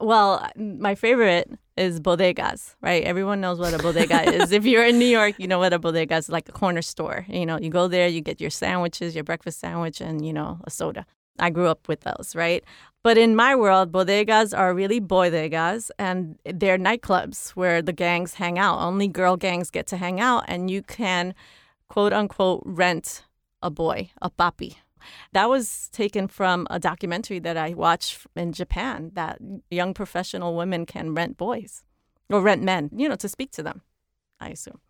Well, 0.00 0.48
my 0.56 0.94
favorite 0.94 1.50
is 1.76 2.00
bodegas, 2.00 2.76
right? 2.80 3.02
Everyone 3.02 3.40
knows 3.40 3.58
what 3.58 3.74
a 3.74 3.78
bodega 3.78 4.32
is. 4.32 4.52
If 4.52 4.64
you're 4.64 4.84
in 4.84 4.98
New 4.98 5.06
York, 5.06 5.34
you 5.38 5.48
know 5.48 5.58
what 5.58 5.72
a 5.72 5.78
bodega 5.78 6.16
is 6.16 6.28
like 6.28 6.48
a 6.48 6.52
corner 6.52 6.82
store. 6.82 7.26
You 7.28 7.44
know, 7.44 7.58
you 7.58 7.68
go 7.68 7.88
there, 7.88 8.06
you 8.06 8.20
get 8.20 8.40
your 8.40 8.50
sandwiches, 8.50 9.14
your 9.14 9.24
breakfast 9.24 9.58
sandwich, 9.58 10.00
and, 10.00 10.24
you 10.24 10.32
know, 10.32 10.60
a 10.64 10.70
soda. 10.70 11.04
I 11.38 11.50
grew 11.50 11.66
up 11.66 11.88
with 11.88 12.00
those, 12.00 12.34
right? 12.34 12.64
But 13.02 13.16
in 13.16 13.36
my 13.36 13.54
world, 13.54 13.92
bodegas 13.92 14.56
are 14.56 14.74
really 14.74 15.00
bodegas 15.00 15.90
and 15.98 16.38
they're 16.44 16.78
nightclubs 16.78 17.50
where 17.50 17.80
the 17.80 17.92
gangs 17.92 18.34
hang 18.34 18.58
out. 18.58 18.80
Only 18.80 19.08
girl 19.08 19.36
gangs 19.36 19.70
get 19.70 19.86
to 19.88 19.96
hang 19.96 20.20
out, 20.20 20.44
and 20.48 20.70
you 20.70 20.82
can, 20.82 21.34
quote 21.88 22.12
unquote, 22.12 22.62
rent 22.64 23.24
a 23.62 23.70
boy, 23.70 24.10
a 24.20 24.30
papi. 24.30 24.76
That 25.32 25.48
was 25.48 25.88
taken 25.92 26.28
from 26.28 26.66
a 26.70 26.78
documentary 26.78 27.38
that 27.38 27.56
I 27.56 27.74
watched 27.74 28.26
in 28.36 28.52
Japan 28.52 29.12
that 29.14 29.38
young 29.70 29.94
professional 29.94 30.56
women 30.56 30.84
can 30.86 31.14
rent 31.14 31.36
boys 31.36 31.84
or 32.28 32.42
rent 32.42 32.62
men, 32.62 32.90
you 32.94 33.08
know, 33.08 33.16
to 33.16 33.28
speak 33.28 33.52
to 33.52 33.62
them, 33.62 33.82
I 34.40 34.50
assume. 34.50 34.80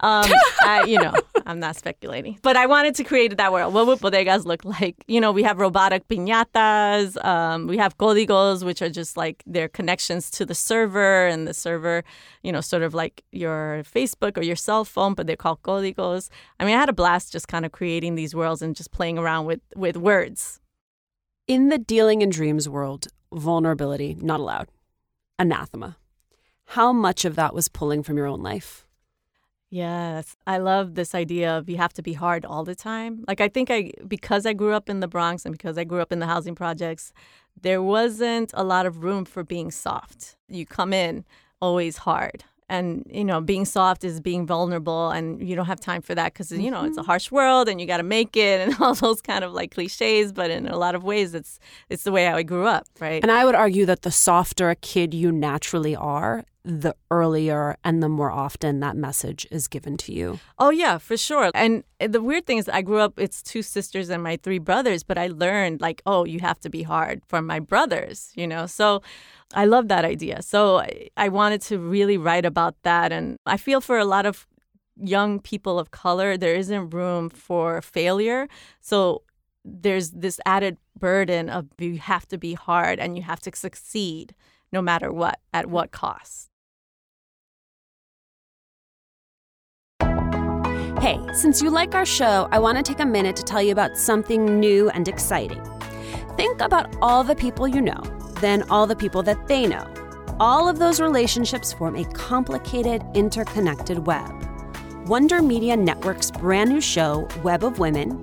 Um, 0.00 0.30
I, 0.62 0.84
you 0.86 0.98
know, 0.98 1.14
I'm 1.48 1.60
not 1.60 1.76
speculating, 1.76 2.38
but 2.42 2.58
I 2.58 2.66
wanted 2.66 2.94
to 2.96 3.04
create 3.04 3.34
that 3.38 3.52
world. 3.52 3.72
What 3.72 3.86
would 3.86 4.00
bodegas 4.00 4.44
look 4.44 4.66
like? 4.66 5.02
You 5.08 5.18
know, 5.18 5.32
we 5.32 5.42
have 5.44 5.58
robotic 5.58 6.06
piñatas. 6.06 7.16
Um, 7.24 7.66
we 7.66 7.78
have 7.78 7.96
códigos, 7.96 8.62
which 8.62 8.82
are 8.82 8.90
just 8.90 9.16
like 9.16 9.42
their 9.46 9.66
connections 9.66 10.30
to 10.32 10.44
the 10.44 10.54
server, 10.54 11.26
and 11.26 11.48
the 11.48 11.54
server, 11.54 12.04
you 12.42 12.52
know, 12.52 12.60
sort 12.60 12.82
of 12.82 12.92
like 12.92 13.24
your 13.32 13.82
Facebook 13.82 14.36
or 14.36 14.42
your 14.42 14.56
cell 14.56 14.84
phone, 14.84 15.14
but 15.14 15.26
they're 15.26 15.36
called 15.36 15.62
códigos. 15.62 16.28
I 16.60 16.66
mean, 16.66 16.76
I 16.76 16.80
had 16.80 16.90
a 16.90 16.92
blast 16.92 17.32
just 17.32 17.48
kind 17.48 17.64
of 17.64 17.72
creating 17.72 18.14
these 18.14 18.34
worlds 18.34 18.60
and 18.60 18.76
just 18.76 18.90
playing 18.90 19.16
around 19.16 19.46
with 19.46 19.60
with 19.74 19.96
words. 19.96 20.60
In 21.46 21.70
the 21.70 21.78
dealing 21.78 22.20
in 22.20 22.28
dreams 22.28 22.68
world, 22.68 23.08
vulnerability 23.32 24.18
not 24.20 24.38
allowed, 24.38 24.68
anathema. 25.38 25.96
How 26.72 26.92
much 26.92 27.24
of 27.24 27.36
that 27.36 27.54
was 27.54 27.68
pulling 27.68 28.02
from 28.02 28.18
your 28.18 28.26
own 28.26 28.42
life? 28.42 28.84
Yes, 29.70 30.36
I 30.46 30.58
love 30.58 30.94
this 30.94 31.14
idea 31.14 31.56
of 31.56 31.68
you 31.68 31.76
have 31.76 31.92
to 31.94 32.02
be 32.02 32.14
hard 32.14 32.46
all 32.46 32.64
the 32.64 32.74
time. 32.74 33.24
Like 33.28 33.40
I 33.40 33.48
think 33.48 33.70
I 33.70 33.92
because 34.06 34.46
I 34.46 34.54
grew 34.54 34.72
up 34.72 34.88
in 34.88 35.00
the 35.00 35.08
Bronx 35.08 35.44
and 35.44 35.52
because 35.52 35.76
I 35.76 35.84
grew 35.84 36.00
up 36.00 36.10
in 36.10 36.20
the 36.20 36.26
housing 36.26 36.54
projects, 36.54 37.12
there 37.60 37.82
wasn't 37.82 38.50
a 38.54 38.64
lot 38.64 38.86
of 38.86 39.02
room 39.04 39.24
for 39.24 39.44
being 39.44 39.70
soft. 39.70 40.36
You 40.48 40.64
come 40.64 40.92
in 40.92 41.24
always 41.60 41.98
hard. 41.98 42.44
And 42.70 43.06
you 43.10 43.24
know, 43.24 43.40
being 43.40 43.64
soft 43.64 44.04
is 44.04 44.20
being 44.20 44.46
vulnerable 44.46 45.10
and 45.10 45.46
you 45.46 45.56
don't 45.56 45.66
have 45.66 45.80
time 45.80 46.02
for 46.02 46.14
that 46.14 46.34
cuz 46.34 46.50
you 46.50 46.70
know, 46.70 46.84
it's 46.84 46.96
a 46.96 47.00
mm-hmm. 47.00 47.06
harsh 47.06 47.30
world 47.30 47.68
and 47.68 47.78
you 47.80 47.86
got 47.86 47.98
to 47.98 48.02
make 48.02 48.36
it 48.36 48.60
and 48.60 48.74
all 48.80 48.94
those 48.94 49.20
kind 49.20 49.44
of 49.44 49.52
like 49.52 49.74
clichés, 49.74 50.32
but 50.32 50.50
in 50.50 50.66
a 50.66 50.78
lot 50.78 50.94
of 50.94 51.04
ways 51.04 51.34
it's 51.34 51.58
it's 51.90 52.04
the 52.04 52.12
way 52.12 52.26
I 52.28 52.42
grew 52.42 52.66
up, 52.66 52.86
right? 53.00 53.22
And 53.22 53.30
I 53.30 53.44
would 53.44 53.54
argue 53.54 53.84
that 53.86 54.02
the 54.02 54.10
softer 54.10 54.70
a 54.70 54.76
kid 54.76 55.12
you 55.12 55.30
naturally 55.30 55.96
are, 55.96 56.44
the 56.64 56.94
earlier 57.10 57.76
and 57.82 58.02
the 58.02 58.08
more 58.08 58.30
often 58.30 58.80
that 58.80 58.96
message 58.96 59.46
is 59.50 59.68
given 59.68 59.96
to 59.96 60.12
you. 60.12 60.38
Oh, 60.58 60.70
yeah, 60.70 60.98
for 60.98 61.16
sure. 61.16 61.50
And 61.54 61.84
the 61.98 62.20
weird 62.20 62.46
thing 62.46 62.58
is, 62.58 62.68
I 62.68 62.82
grew 62.82 62.98
up, 62.98 63.18
it's 63.18 63.42
two 63.42 63.62
sisters 63.62 64.10
and 64.10 64.22
my 64.22 64.36
three 64.36 64.58
brothers, 64.58 65.02
but 65.02 65.16
I 65.16 65.28
learned, 65.28 65.80
like, 65.80 66.02
oh, 66.04 66.24
you 66.24 66.40
have 66.40 66.60
to 66.60 66.68
be 66.68 66.82
hard 66.82 67.22
from 67.26 67.46
my 67.46 67.58
brothers, 67.58 68.32
you 68.34 68.46
know? 68.46 68.66
So 68.66 69.02
I 69.54 69.64
love 69.64 69.88
that 69.88 70.04
idea. 70.04 70.42
So 70.42 70.84
I 71.16 71.28
wanted 71.28 71.62
to 71.62 71.78
really 71.78 72.18
write 72.18 72.44
about 72.44 72.74
that. 72.82 73.12
And 73.12 73.38
I 73.46 73.56
feel 73.56 73.80
for 73.80 73.98
a 73.98 74.04
lot 74.04 74.26
of 74.26 74.46
young 75.00 75.40
people 75.40 75.78
of 75.78 75.90
color, 75.90 76.36
there 76.36 76.54
isn't 76.54 76.90
room 76.90 77.30
for 77.30 77.80
failure. 77.80 78.48
So 78.80 79.22
there's 79.64 80.10
this 80.10 80.40
added 80.44 80.76
burden 80.98 81.48
of 81.48 81.66
you 81.78 81.98
have 81.98 82.26
to 82.28 82.36
be 82.36 82.54
hard 82.54 82.98
and 82.98 83.16
you 83.16 83.22
have 83.22 83.40
to 83.40 83.52
succeed 83.54 84.34
no 84.72 84.82
matter 84.82 85.12
what, 85.12 85.38
at 85.52 85.64
mm-hmm. 85.64 85.74
what 85.74 85.90
cost. 85.90 86.48
Hey, 91.00 91.20
since 91.32 91.62
you 91.62 91.70
like 91.70 91.94
our 91.94 92.04
show, 92.04 92.48
I 92.50 92.58
want 92.58 92.76
to 92.76 92.82
take 92.82 92.98
a 92.98 93.06
minute 93.06 93.36
to 93.36 93.44
tell 93.44 93.62
you 93.62 93.70
about 93.70 93.96
something 93.96 94.58
new 94.58 94.90
and 94.90 95.06
exciting. 95.06 95.62
Think 96.36 96.60
about 96.60 96.94
all 97.00 97.22
the 97.22 97.36
people 97.36 97.68
you 97.68 97.80
know, 97.80 98.02
then 98.40 98.64
all 98.68 98.86
the 98.86 98.96
people 98.96 99.22
that 99.22 99.46
they 99.46 99.66
know. 99.66 99.86
All 100.40 100.68
of 100.68 100.78
those 100.78 101.00
relationships 101.00 101.72
form 101.72 101.96
a 101.96 102.04
complicated, 102.12 103.02
interconnected 103.14 104.06
web. 104.06 104.30
Wonder 105.06 105.40
Media 105.40 105.76
Network's 105.76 106.30
brand 106.30 106.70
new 106.70 106.80
show, 106.80 107.26
Web 107.42 107.64
of 107.64 107.78
Women, 107.78 108.22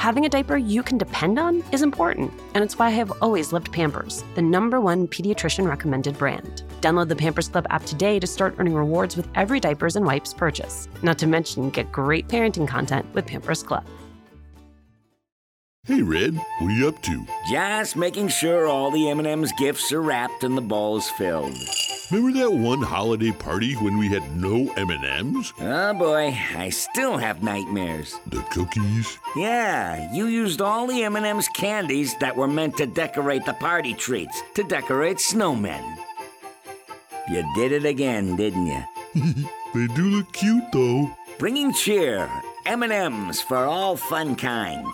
Having 0.00 0.24
a 0.24 0.30
diaper 0.30 0.56
you 0.56 0.82
can 0.82 0.96
depend 0.96 1.38
on 1.38 1.62
is 1.72 1.82
important, 1.82 2.32
and 2.54 2.64
it's 2.64 2.78
why 2.78 2.86
I 2.86 2.90
have 2.92 3.12
always 3.20 3.52
loved 3.52 3.70
Pampers, 3.70 4.24
the 4.34 4.40
number 4.40 4.80
one 4.80 5.06
pediatrician 5.06 5.68
recommended 5.68 6.16
brand. 6.16 6.62
Download 6.80 7.06
the 7.06 7.14
Pampers 7.14 7.48
Club 7.50 7.66
app 7.68 7.84
today 7.84 8.18
to 8.18 8.26
start 8.26 8.54
earning 8.56 8.72
rewards 8.72 9.14
with 9.14 9.28
every 9.34 9.60
diapers 9.60 9.96
and 9.96 10.06
wipes 10.06 10.32
purchase. 10.32 10.88
Not 11.02 11.18
to 11.18 11.26
mention, 11.26 11.68
get 11.68 11.92
great 11.92 12.28
parenting 12.28 12.66
content 12.66 13.04
with 13.12 13.26
Pampers 13.26 13.62
Club. 13.62 13.84
Hey, 15.84 16.00
Red, 16.00 16.34
what 16.34 16.68
are 16.68 16.70
you 16.70 16.88
up 16.88 17.02
to? 17.02 17.26
Just 17.50 17.94
making 17.94 18.28
sure 18.28 18.66
all 18.66 18.90
the 18.90 19.10
M&M's 19.10 19.52
gifts 19.58 19.92
are 19.92 20.00
wrapped 20.00 20.44
and 20.44 20.56
the 20.56 20.62
ball's 20.62 21.10
filled. 21.10 21.52
Remember 22.10 22.40
that 22.40 22.52
one 22.52 22.82
holiday 22.82 23.30
party 23.30 23.74
when 23.74 23.96
we 23.96 24.08
had 24.08 24.36
no 24.36 24.68
M&Ms? 24.76 25.52
Oh 25.60 25.94
boy, 25.94 26.36
I 26.56 26.68
still 26.70 27.16
have 27.16 27.44
nightmares. 27.44 28.18
The 28.26 28.40
cookies? 28.50 29.16
Yeah, 29.36 30.12
you 30.12 30.26
used 30.26 30.60
all 30.60 30.88
the 30.88 31.04
M&M's 31.04 31.46
candies 31.54 32.16
that 32.16 32.36
were 32.36 32.48
meant 32.48 32.76
to 32.78 32.86
decorate 32.86 33.44
the 33.44 33.52
party 33.52 33.94
treats, 33.94 34.42
to 34.54 34.64
decorate 34.64 35.18
snowmen. 35.18 35.84
You 37.28 37.48
did 37.54 37.70
it 37.70 37.84
again, 37.84 38.34
didn't 38.34 38.66
you? 38.66 38.82
they 39.74 39.86
do 39.94 40.02
look 40.06 40.32
cute 40.32 40.64
though. 40.72 41.16
Bringing 41.38 41.72
cheer, 41.72 42.28
M&M's 42.66 43.40
for 43.40 43.58
all 43.58 43.96
fun 43.96 44.34
kind. 44.34 44.84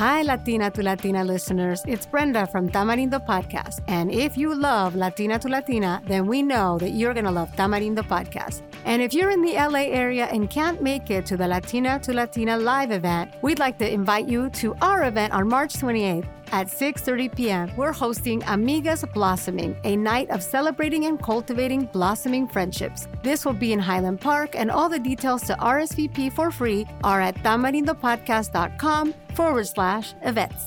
Hi, 0.00 0.22
Latina 0.22 0.70
to 0.70 0.82
Latina 0.82 1.22
listeners. 1.22 1.84
It's 1.86 2.06
Brenda 2.06 2.46
from 2.46 2.70
Tamarindo 2.70 3.20
Podcast. 3.22 3.82
And 3.86 4.10
if 4.10 4.34
you 4.34 4.54
love 4.54 4.96
Latina 4.96 5.38
to 5.38 5.46
Latina, 5.46 6.00
then 6.06 6.26
we 6.26 6.42
know 6.42 6.78
that 6.78 6.92
you're 6.92 7.12
going 7.12 7.26
to 7.26 7.30
love 7.30 7.52
Tamarindo 7.52 8.02
Podcast. 8.08 8.62
And 8.86 9.02
if 9.02 9.12
you're 9.12 9.30
in 9.30 9.42
the 9.42 9.52
LA 9.52 9.92
area 9.92 10.24
and 10.32 10.48
can't 10.48 10.80
make 10.80 11.10
it 11.10 11.26
to 11.26 11.36
the 11.36 11.46
Latina 11.46 11.98
to 11.98 12.14
Latina 12.14 12.56
live 12.56 12.92
event, 12.92 13.34
we'd 13.42 13.58
like 13.58 13.76
to 13.76 13.92
invite 13.92 14.26
you 14.26 14.48
to 14.60 14.74
our 14.80 15.04
event 15.04 15.34
on 15.34 15.46
March 15.46 15.74
28th 15.74 16.26
at 16.52 16.68
6:30 16.68 17.34
p.m. 17.36 17.70
We're 17.76 17.92
hosting 17.92 18.42
Amigas 18.42 19.04
Blossoming, 19.12 19.76
a 19.84 19.96
night 19.96 20.30
of 20.30 20.42
celebrating 20.42 21.06
and 21.06 21.22
cultivating 21.22 21.86
blossoming 21.92 22.48
friendships. 22.48 23.08
This 23.22 23.44
will 23.44 23.54
be 23.54 23.72
in 23.72 23.78
Highland 23.78 24.20
Park, 24.20 24.54
and 24.54 24.70
all 24.70 24.88
the 24.88 24.98
details 24.98 25.42
to 25.42 25.54
RSVP 25.54 26.32
for 26.32 26.50
free 26.50 26.86
are 27.04 27.20
at 27.20 27.36
tamarindopodcast.com 27.36 29.14
forward 29.34 29.66
slash 29.66 30.14
events. 30.22 30.64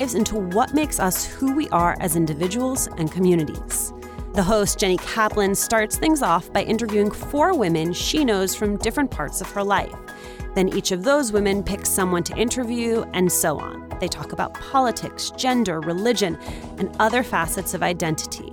Into 0.00 0.40
what 0.40 0.74
makes 0.74 0.98
us 0.98 1.24
who 1.24 1.54
we 1.54 1.68
are 1.68 1.96
as 2.00 2.16
individuals 2.16 2.88
and 2.98 3.10
communities. 3.12 3.92
The 4.34 4.42
host, 4.42 4.80
Jenny 4.80 4.96
Kaplan, 4.96 5.54
starts 5.54 5.96
things 5.96 6.20
off 6.20 6.52
by 6.52 6.64
interviewing 6.64 7.12
four 7.12 7.56
women 7.56 7.92
she 7.92 8.24
knows 8.24 8.52
from 8.52 8.76
different 8.78 9.12
parts 9.12 9.40
of 9.40 9.48
her 9.52 9.62
life. 9.62 9.94
Then 10.54 10.68
each 10.68 10.92
of 10.92 11.02
those 11.02 11.32
women 11.32 11.62
picks 11.62 11.88
someone 11.88 12.22
to 12.24 12.36
interview, 12.36 13.04
and 13.12 13.30
so 13.30 13.58
on. 13.58 13.88
They 14.00 14.08
talk 14.08 14.32
about 14.32 14.54
politics, 14.54 15.30
gender, 15.36 15.80
religion, 15.80 16.38
and 16.78 16.94
other 17.00 17.22
facets 17.22 17.74
of 17.74 17.82
identity. 17.82 18.52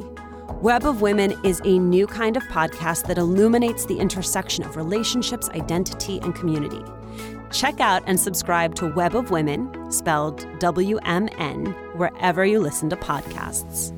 Web 0.62 0.86
of 0.86 1.02
Women 1.02 1.34
is 1.44 1.62
a 1.64 1.80
new 1.80 2.06
kind 2.06 2.38
of 2.38 2.44
podcast 2.44 3.08
that 3.08 3.18
illuminates 3.18 3.86
the 3.86 3.98
intersection 3.98 4.64
of 4.64 4.76
relationships, 4.76 5.50
identity, 5.50 6.20
and 6.20 6.36
community. 6.36 6.84
Check 7.52 7.80
out 7.80 8.04
and 8.06 8.20
subscribe 8.20 8.76
to 8.76 8.94
Web 8.94 9.16
of 9.16 9.32
Women, 9.32 9.92
spelled 9.92 10.46
W 10.60 10.98
M 11.04 11.30
N, 11.38 11.66
wherever 11.96 12.46
you 12.46 12.60
listen 12.60 12.90
to 12.90 12.96
podcasts. 12.96 13.92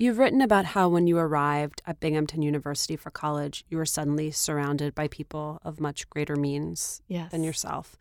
You've 0.00 0.18
written 0.18 0.40
about 0.40 0.64
how 0.64 0.88
when 0.88 1.06
you 1.06 1.18
arrived 1.18 1.82
at 1.86 2.00
Binghamton 2.00 2.40
University 2.40 2.96
for 2.96 3.10
college, 3.10 3.66
you 3.68 3.76
were 3.76 3.84
suddenly 3.84 4.30
surrounded 4.30 4.94
by 4.94 5.08
people 5.08 5.60
of 5.62 5.78
much 5.78 6.08
greater 6.08 6.36
means 6.36 7.02
Yes. 7.06 7.30
than 7.30 7.44
yourself. 7.44 7.98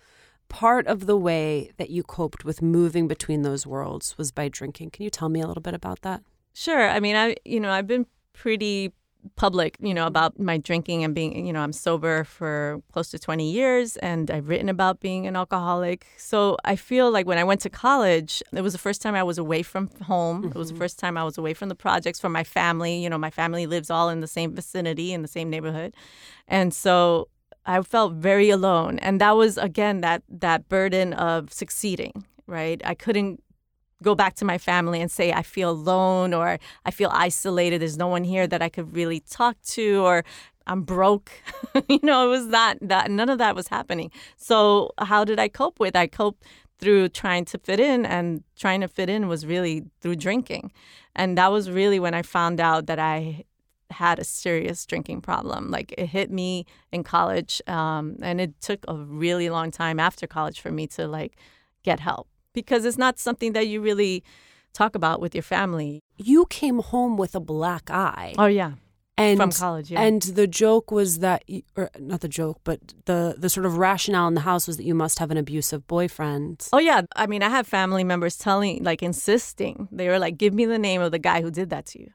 Part 0.48 0.88
of 0.88 1.08
the 1.08 1.18
way 1.18 1.72
that 1.76 1.90
you 1.90 2.04
coped 2.04 2.46
with 2.46 2.62
moving 2.62 3.10
between 3.10 3.42
those 3.42 3.68
worlds 3.68 4.18
was 4.18 4.32
by 4.32 4.48
drinking. 4.48 4.92
Can 4.92 5.04
you 5.04 5.10
tell 5.10 5.28
me 5.28 5.42
a 5.42 5.48
little 5.48 5.62
bit 5.62 5.74
about 5.74 6.02
that? 6.04 6.24
Sure. 6.54 6.88
I 6.90 7.02
mean, 7.02 7.18
I 7.18 7.36
you 7.44 7.60
know 7.60 7.70
I've 7.70 7.86
been 7.88 8.06
pretty 8.32 8.94
public, 9.36 9.76
you 9.80 9.94
know, 9.94 10.06
about 10.06 10.40
my 10.40 10.58
drinking 10.58 11.04
and 11.04 11.14
being, 11.14 11.46
you 11.46 11.54
know, 11.54 11.62
I'm 11.62 11.74
sober 11.74 12.24
for 12.24 12.82
close 12.92 13.10
to 13.12 13.20
20 13.20 13.50
years 13.52 13.98
and 13.98 14.32
I've 14.32 14.48
written 14.48 14.70
about 14.70 15.00
being 15.00 15.28
an 15.28 15.36
alcoholic. 15.36 16.06
So 16.18 16.58
I 16.64 16.76
feel 16.76 17.12
like 17.12 17.26
when 17.26 17.38
I 17.38 17.44
went 17.44 17.62
to 17.62 17.70
college, 17.70 18.42
it 18.54 18.62
was 18.62 18.74
the 18.74 18.80
first 18.80 19.02
time 19.02 19.16
I 19.16 19.24
was 19.24 19.38
away 19.38 19.64
from 19.64 19.90
home. 20.04 20.46
It 20.46 20.56
was 20.56 20.70
the 20.70 20.74
mm-hmm. 20.74 20.82
first 20.82 21.00
time 21.00 21.18
I 21.18 21.24
was 21.24 21.38
away 21.38 21.54
from 21.54 21.70
the 21.70 21.76
projects, 21.76 22.20
from 22.20 22.32
my 22.32 22.44
family. 22.44 23.04
You 23.04 23.10
know, 23.10 23.18
my 23.18 23.32
family 23.32 23.66
lives 23.66 23.90
all 23.90 24.10
in 24.10 24.22
the 24.22 24.28
same 24.28 24.56
vicinity, 24.56 25.14
in 25.14 25.22
the 25.22 25.28
same 25.28 25.50
neighborhood. 25.50 25.94
And 26.48 26.74
so 26.74 27.28
I 27.66 27.82
felt 27.82 28.14
very 28.14 28.50
alone. 28.50 29.00
And 29.00 29.20
that 29.22 29.36
was 29.36 29.58
again 29.58 30.02
that 30.02 30.24
that 30.30 30.70
burden 30.70 31.14
of 31.14 31.52
succeeding, 31.52 32.26
right? 32.48 32.82
I 32.86 32.96
couldn't 32.96 33.44
go 34.02 34.16
back 34.16 34.36
to 34.36 34.46
my 34.46 34.58
family 34.58 35.02
and 35.02 35.12
say 35.12 35.32
I 35.32 35.44
feel 35.44 35.72
alone 35.72 36.34
or 36.34 36.58
I 36.86 36.92
feel 36.92 37.10
isolated. 37.14 37.82
There's 37.82 37.98
no 37.98 38.08
one 38.08 38.24
here 38.24 38.48
that 38.48 38.62
I 38.62 38.70
could 38.70 38.96
really 38.96 39.20
talk 39.20 39.62
to 39.70 40.02
or 40.06 40.24
I'm 40.68 40.84
broke. 40.84 41.32
you 41.90 42.00
know, 42.04 42.28
it 42.28 42.30
was 42.30 42.46
not 42.46 42.78
that 42.82 43.12
none 43.12 43.30
of 43.30 43.40
that 43.40 43.56
was 43.56 43.68
happening. 43.68 44.12
So 44.38 44.92
how 45.00 45.26
did 45.26 45.40
I 45.40 45.48
cope 45.48 45.80
with? 45.80 45.96
I 45.96 46.08
coped 46.08 46.44
through 46.80 47.10
trying 47.10 47.44
to 47.46 47.58
fit 47.58 47.80
in 47.80 48.06
and 48.06 48.44
trying 48.58 48.82
to 48.82 48.88
fit 48.88 49.10
in 49.10 49.28
was 49.28 49.46
really 49.46 49.84
through 50.00 50.16
drinking. 50.16 50.72
And 51.16 51.38
that 51.38 51.52
was 51.52 51.70
really 51.70 52.00
when 52.00 52.14
I 52.14 52.22
found 52.22 52.62
out 52.62 52.86
that 52.86 53.00
I 53.00 53.44
had 53.92 54.20
a 54.20 54.24
serious 54.24 54.86
drinking 54.86 55.22
problem. 55.22 55.72
Like 55.72 55.94
it 55.98 56.06
hit 56.06 56.32
me 56.32 56.66
in 56.92 57.04
college, 57.04 57.62
um, 57.68 58.18
and 58.22 58.40
it 58.40 58.62
took 58.62 58.86
a 58.88 58.96
really 58.96 59.50
long 59.50 59.72
time 59.72 60.00
after 60.00 60.28
college 60.28 60.62
for 60.62 60.72
me 60.72 60.88
to 60.88 61.08
like 61.08 61.38
get 61.84 62.00
help 62.00 62.28
because 62.54 62.86
it's 62.86 62.98
not 62.98 63.20
something 63.20 63.54
that 63.54 63.68
you 63.68 63.82
really 63.82 64.24
talk 64.74 64.96
about 64.96 65.20
with 65.22 65.34
your 65.34 65.44
family. 65.44 66.02
You 66.18 66.46
came 66.50 66.80
home 66.80 67.18
with 67.18 67.36
a 67.36 67.40
black 67.40 67.90
eye. 67.90 68.34
Oh 68.38 68.46
yeah, 68.46 68.74
and 69.20 69.38
from 69.38 69.52
college. 69.52 69.92
Yeah. 69.92 70.02
And 70.02 70.22
the 70.22 70.48
joke 70.48 70.92
was 70.92 71.20
that, 71.20 71.44
or 71.76 71.90
not 72.00 72.22
the 72.22 72.28
joke, 72.28 72.60
but 72.64 72.80
the 73.06 73.36
the 73.38 73.50
sort 73.50 73.66
of 73.66 73.78
rationale 73.78 74.28
in 74.28 74.34
the 74.34 74.42
house 74.42 74.68
was 74.68 74.78
that 74.78 74.84
you 74.84 74.96
must 74.96 75.20
have 75.20 75.32
an 75.32 75.38
abusive 75.38 75.86
boyfriend. 75.88 76.68
Oh 76.72 76.80
yeah, 76.80 77.02
I 77.16 77.28
mean, 77.28 77.44
I 77.44 77.50
have 77.50 77.68
family 77.68 78.04
members 78.04 78.38
telling, 78.38 78.84
like, 78.84 79.04
insisting. 79.04 79.88
They 79.92 80.08
were 80.08 80.20
like, 80.20 80.38
"Give 80.38 80.54
me 80.54 80.66
the 80.66 80.80
name 80.80 81.02
of 81.02 81.12
the 81.12 81.20
guy 81.20 81.42
who 81.42 81.52
did 81.52 81.70
that 81.70 81.86
to 81.88 82.00
you," 82.00 82.12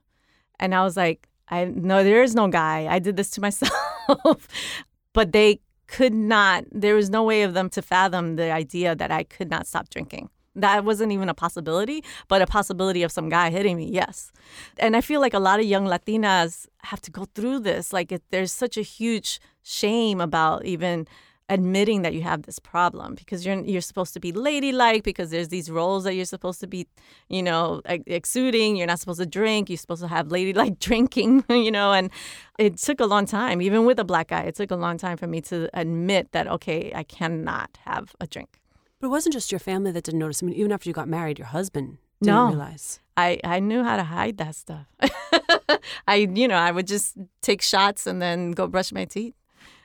and 0.58 0.74
I 0.74 0.82
was 0.82 0.96
like, 0.96 1.28
"I 1.48 1.66
no, 1.66 2.02
there 2.02 2.22
is 2.22 2.34
no 2.34 2.48
guy. 2.48 2.86
I 2.88 2.98
did 2.98 3.16
this 3.16 3.30
to 3.32 3.40
myself." 3.40 3.70
but 5.12 5.32
they 5.32 5.60
could 5.86 6.14
not. 6.14 6.64
There 6.70 6.94
was 6.94 7.10
no 7.10 7.22
way 7.22 7.42
of 7.42 7.54
them 7.54 7.68
to 7.70 7.82
fathom 7.82 8.36
the 8.36 8.50
idea 8.50 8.94
that 8.94 9.10
I 9.10 9.24
could 9.24 9.50
not 9.50 9.66
stop 9.66 9.90
drinking. 9.90 10.30
That 10.56 10.84
wasn't 10.84 11.10
even 11.10 11.28
a 11.28 11.34
possibility, 11.34 12.04
but 12.28 12.40
a 12.40 12.46
possibility 12.46 13.02
of 13.02 13.10
some 13.10 13.28
guy 13.28 13.50
hitting 13.50 13.76
me, 13.76 13.90
yes. 13.90 14.30
And 14.78 14.96
I 14.96 15.00
feel 15.00 15.20
like 15.20 15.34
a 15.34 15.40
lot 15.40 15.58
of 15.58 15.66
young 15.66 15.86
Latinas 15.86 16.66
have 16.84 17.00
to 17.02 17.10
go 17.10 17.26
through 17.34 17.60
this. 17.60 17.92
Like, 17.92 18.12
it, 18.12 18.22
there's 18.30 18.52
such 18.52 18.76
a 18.76 18.82
huge 18.82 19.40
shame 19.62 20.20
about 20.20 20.64
even 20.64 21.08
admitting 21.50 22.02
that 22.02 22.14
you 22.14 22.22
have 22.22 22.42
this 22.42 22.58
problem 22.58 23.14
because 23.14 23.44
you're 23.44 23.60
you're 23.64 23.80
supposed 23.82 24.14
to 24.14 24.20
be 24.20 24.32
ladylike 24.32 25.02
because 25.02 25.30
there's 25.30 25.48
these 25.48 25.70
roles 25.70 26.04
that 26.04 26.14
you're 26.14 26.24
supposed 26.24 26.58
to 26.60 26.66
be, 26.66 26.86
you 27.28 27.42
know, 27.42 27.82
exuding. 28.06 28.76
You're 28.76 28.86
not 28.86 28.98
supposed 29.00 29.20
to 29.20 29.26
drink. 29.26 29.68
You're 29.68 29.76
supposed 29.76 30.02
to 30.02 30.08
have 30.08 30.30
ladylike 30.32 30.78
drinking, 30.88 31.44
you 31.50 31.70
know. 31.70 31.92
And 31.92 32.10
it 32.58 32.78
took 32.78 33.00
a 33.00 33.06
long 33.06 33.26
time, 33.26 33.60
even 33.60 33.84
with 33.84 33.98
a 33.98 34.04
black 34.04 34.28
guy. 34.28 34.42
It 34.42 34.54
took 34.54 34.70
a 34.70 34.76
long 34.76 34.96
time 34.98 35.16
for 35.16 35.26
me 35.26 35.40
to 35.42 35.68
admit 35.74 36.32
that 36.32 36.48
okay, 36.48 36.92
I 36.94 37.02
cannot 37.02 37.76
have 37.84 38.14
a 38.20 38.26
drink. 38.26 38.60
But 39.00 39.08
it 39.08 39.10
wasn't 39.10 39.34
just 39.34 39.52
your 39.52 39.58
family 39.58 39.90
that 39.92 40.04
didn't 40.04 40.20
notice. 40.20 40.42
I 40.42 40.46
mean, 40.46 40.54
even 40.56 40.72
after 40.72 40.88
you 40.88 40.94
got 40.94 41.08
married, 41.08 41.38
your 41.38 41.48
husband 41.48 41.98
didn't 42.22 42.36
No. 42.36 42.48
realize. 42.48 43.00
I, 43.16 43.38
I 43.44 43.60
knew 43.60 43.84
how 43.84 43.96
to 43.96 44.02
hide 44.04 44.38
that 44.38 44.54
stuff. 44.56 44.86
I 46.08 46.16
you 46.34 46.48
know 46.48 46.56
I 46.56 46.70
would 46.70 46.86
just 46.86 47.16
take 47.42 47.60
shots 47.62 48.06
and 48.06 48.20
then 48.22 48.52
go 48.52 48.66
brush 48.66 48.92
my 48.92 49.04
teeth 49.04 49.34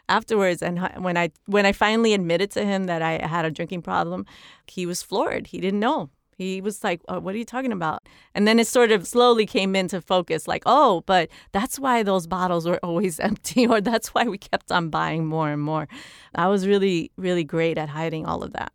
afterwards. 0.09 0.61
And 0.61 0.79
when 0.97 1.15
I 1.17 1.31
when 1.45 1.65
I 1.65 1.71
finally 1.71 2.13
admitted 2.13 2.51
to 2.51 2.65
him 2.65 2.85
that 2.85 3.01
I 3.01 3.25
had 3.25 3.45
a 3.45 3.51
drinking 3.51 3.83
problem, 3.83 4.25
he 4.67 4.85
was 4.85 5.01
floored. 5.03 5.47
He 5.47 5.59
didn't 5.61 5.79
know. 5.79 6.09
He 6.37 6.61
was 6.61 6.83
like, 6.85 7.01
oh, 7.09 7.19
"What 7.19 7.35
are 7.35 7.37
you 7.37 7.45
talking 7.45 7.73
about?" 7.73 8.01
And 8.33 8.47
then 8.47 8.59
it 8.59 8.67
sort 8.67 8.91
of 8.91 9.05
slowly 9.05 9.45
came 9.45 9.75
into 9.75 9.99
focus, 10.01 10.47
like, 10.47 10.63
"Oh, 10.65 11.03
but 11.05 11.29
that's 11.51 11.77
why 11.77 12.01
those 12.03 12.27
bottles 12.27 12.65
were 12.65 12.79
always 12.81 13.19
empty, 13.29 13.67
or 13.67 13.81
that's 13.81 14.09
why 14.13 14.23
we 14.23 14.37
kept 14.37 14.71
on 14.71 14.89
buying 14.89 15.25
more 15.25 15.49
and 15.49 15.61
more." 15.61 15.87
I 16.35 16.47
was 16.47 16.65
really 16.65 17.11
really 17.17 17.43
great 17.43 17.77
at 17.77 17.89
hiding 17.89 18.25
all 18.25 18.41
of 18.43 18.53
that. 18.53 18.71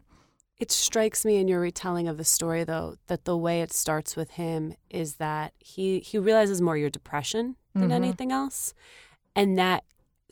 It 0.58 0.70
strikes 0.70 1.24
me 1.24 1.36
in 1.38 1.48
your 1.48 1.60
retelling 1.60 2.06
of 2.06 2.16
the 2.16 2.24
story, 2.24 2.62
though, 2.64 2.94
that 3.08 3.24
the 3.24 3.36
way 3.36 3.60
it 3.62 3.72
starts 3.72 4.14
with 4.14 4.30
him 4.32 4.74
is 4.90 5.16
that 5.16 5.52
he 5.58 6.00
he 6.00 6.18
realizes 6.18 6.60
more 6.60 6.76
your 6.76 6.90
depression 6.90 7.56
than 7.74 7.88
Mhm. 7.88 7.94
anything 8.02 8.30
else, 8.30 8.74
and 9.34 9.58
that 9.58 9.84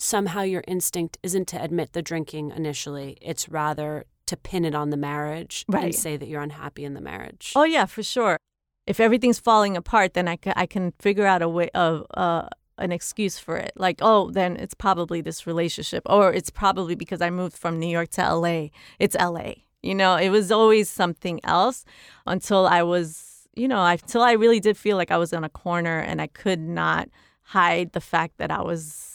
somehow 0.03 0.43
your 0.43 0.65
instinct 0.67 1.19
isn't 1.23 1.47
to 1.49 1.62
admit 1.62 1.93
the 1.93 2.03
drinking 2.03 2.53
initially; 2.55 3.19
it's 3.21 3.49
rather 3.49 4.05
to 4.27 4.37
pin 4.37 4.65
it 4.65 4.75
on 4.75 4.91
the 4.91 4.97
marriage 4.97 5.65
and 5.73 5.95
say 5.95 6.17
that 6.17 6.29
you're 6.29 6.43
unhappy 6.43 6.85
in 6.85 6.95
the 6.95 7.01
marriage. 7.01 7.53
Oh 7.55 7.65
yeah, 7.65 7.87
for 7.87 8.03
sure. 8.03 8.38
If 8.87 8.99
everything's 8.99 9.38
falling 9.38 9.77
apart, 9.77 10.15
then 10.15 10.29
I 10.29 10.37
can 10.37 10.55
I 10.57 10.67
can 10.67 10.93
figure 10.99 11.27
out 11.27 11.43
a 11.43 11.49
way 11.49 11.71
of 11.71 12.07
uh, 12.15 12.49
an 12.79 12.93
excuse 12.93 13.38
for 13.38 13.57
it. 13.57 13.73
Like, 13.77 13.99
oh, 14.03 14.31
then 14.31 14.57
it's 14.57 14.75
probably 14.75 15.21
this 15.21 15.47
relationship, 15.47 16.03
or 16.07 16.33
it's 16.33 16.51
probably 16.51 16.95
because 16.95 17.21
I 17.21 17.31
moved 17.31 17.57
from 17.57 17.79
New 17.79 17.88
York 17.88 18.11
to 18.12 18.23
L.A. 18.23 18.71
It's 18.99 19.17
L.A. 19.19 19.65
You 19.83 19.95
know, 19.95 20.17
it 20.17 20.31
was 20.31 20.53
always 20.53 20.88
something 20.88 21.41
else 21.45 21.85
until 22.27 22.67
I 22.67 22.83
was, 22.83 23.49
you 23.55 23.67
know, 23.67 23.81
I, 23.81 23.95
until 23.95 24.23
I 24.23 24.33
really 24.33 24.61
did 24.61 24.77
feel 24.77 24.97
like 24.97 25.11
I 25.11 25.17
was 25.17 25.33
in 25.33 25.43
a 25.43 25.49
corner 25.49 25.99
and 25.99 26.23
I 26.23 26.29
could 26.29 26.61
not 26.61 27.09
hide 27.43 27.93
the 27.93 28.01
fact 28.01 28.38
that 28.38 28.53
I 28.53 28.62
was 28.62 29.12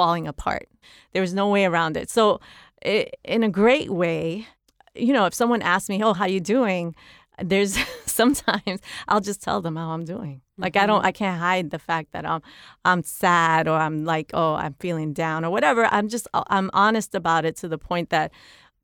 falling 0.00 0.26
apart. 0.26 0.66
There 1.12 1.22
was 1.22 1.34
no 1.34 1.46
way 1.48 1.64
around 1.66 1.96
it. 1.96 2.08
So, 2.08 2.40
i 2.84 3.06
in 3.24 3.42
a 3.42 3.50
great 3.50 3.90
way, 3.90 4.46
you 4.94 5.12
know, 5.12 5.26
if 5.26 5.34
someone 5.34 5.62
asks 5.62 5.88
me, 5.90 6.02
"Oh, 6.02 6.14
how 6.14 6.26
you 6.26 6.40
doing?" 6.40 6.94
there's 7.42 7.78
sometimes 8.06 8.80
I'll 9.08 9.20
just 9.20 9.42
tell 9.42 9.60
them 9.60 9.76
how 9.76 9.90
I'm 9.90 10.04
doing. 10.04 10.42
Like 10.58 10.76
I 10.76 10.86
don't 10.86 10.98
mm-hmm. 10.98 11.06
I 11.06 11.12
can't 11.12 11.40
hide 11.40 11.70
the 11.70 11.78
fact 11.78 12.12
that 12.12 12.24
I'm 12.26 12.42
I'm 12.84 13.02
sad 13.02 13.68
or 13.68 13.76
I'm 13.76 14.04
like, 14.04 14.30
"Oh, 14.34 14.54
I'm 14.54 14.74
feeling 14.80 15.12
down" 15.12 15.44
or 15.44 15.50
whatever. 15.50 15.86
I'm 15.86 16.08
just 16.08 16.26
uh, 16.34 16.44
I'm 16.48 16.70
honest 16.72 17.14
about 17.14 17.44
it 17.44 17.56
to 17.56 17.68
the 17.68 17.78
point 17.78 18.10
that 18.10 18.32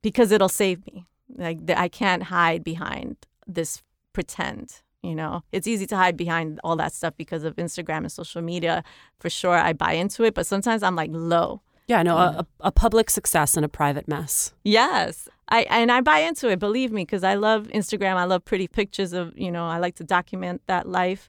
because 0.03 0.33
it'll 0.33 0.49
save 0.49 0.79
me. 0.87 1.07
Like 1.37 1.59
I 1.71 1.89
can't 1.89 2.25
hide 2.25 2.63
behind 2.65 3.17
this 3.47 3.83
pretend, 4.13 4.83
you 5.07 5.15
know. 5.15 5.43
It's 5.53 5.67
easy 5.67 5.87
to 5.87 5.97
hide 5.97 6.17
behind 6.17 6.61
all 6.65 6.77
that 6.77 6.93
stuff 6.93 7.15
because 7.17 7.45
of 7.45 7.57
Instagram 7.57 7.99
and 7.99 8.13
social 8.13 8.43
media. 8.43 8.85
For 9.21 9.31
sure 9.31 9.55
I 9.55 9.73
buy 9.73 9.93
into 9.93 10.25
it, 10.25 10.35
but 10.35 10.47
sometimes 10.47 10.83
I'm 10.83 10.97
like 10.97 11.11
low 11.13 11.63
Yeah, 11.87 12.03
no, 12.03 12.17
a, 12.17 12.47
a 12.61 12.73
public 12.73 13.11
success 13.11 13.57
and 13.57 13.65
a 13.65 13.69
private 13.69 14.09
mess. 14.09 14.53
Yes. 14.65 15.29
I 15.49 15.63
and 15.71 15.93
I 15.93 16.01
buy 16.01 16.19
into 16.19 16.51
it, 16.51 16.59
believe 16.59 16.93
me, 16.93 17.03
because 17.03 17.23
I 17.23 17.35
love 17.35 17.69
Instagram. 17.69 18.17
I 18.17 18.25
love 18.25 18.45
pretty 18.45 18.67
pictures 18.67 19.13
of, 19.13 19.37
you 19.39 19.51
know, 19.51 19.67
I 19.67 19.79
like 19.79 19.95
to 19.97 20.05
document 20.05 20.63
that 20.67 20.89
life. 20.89 21.29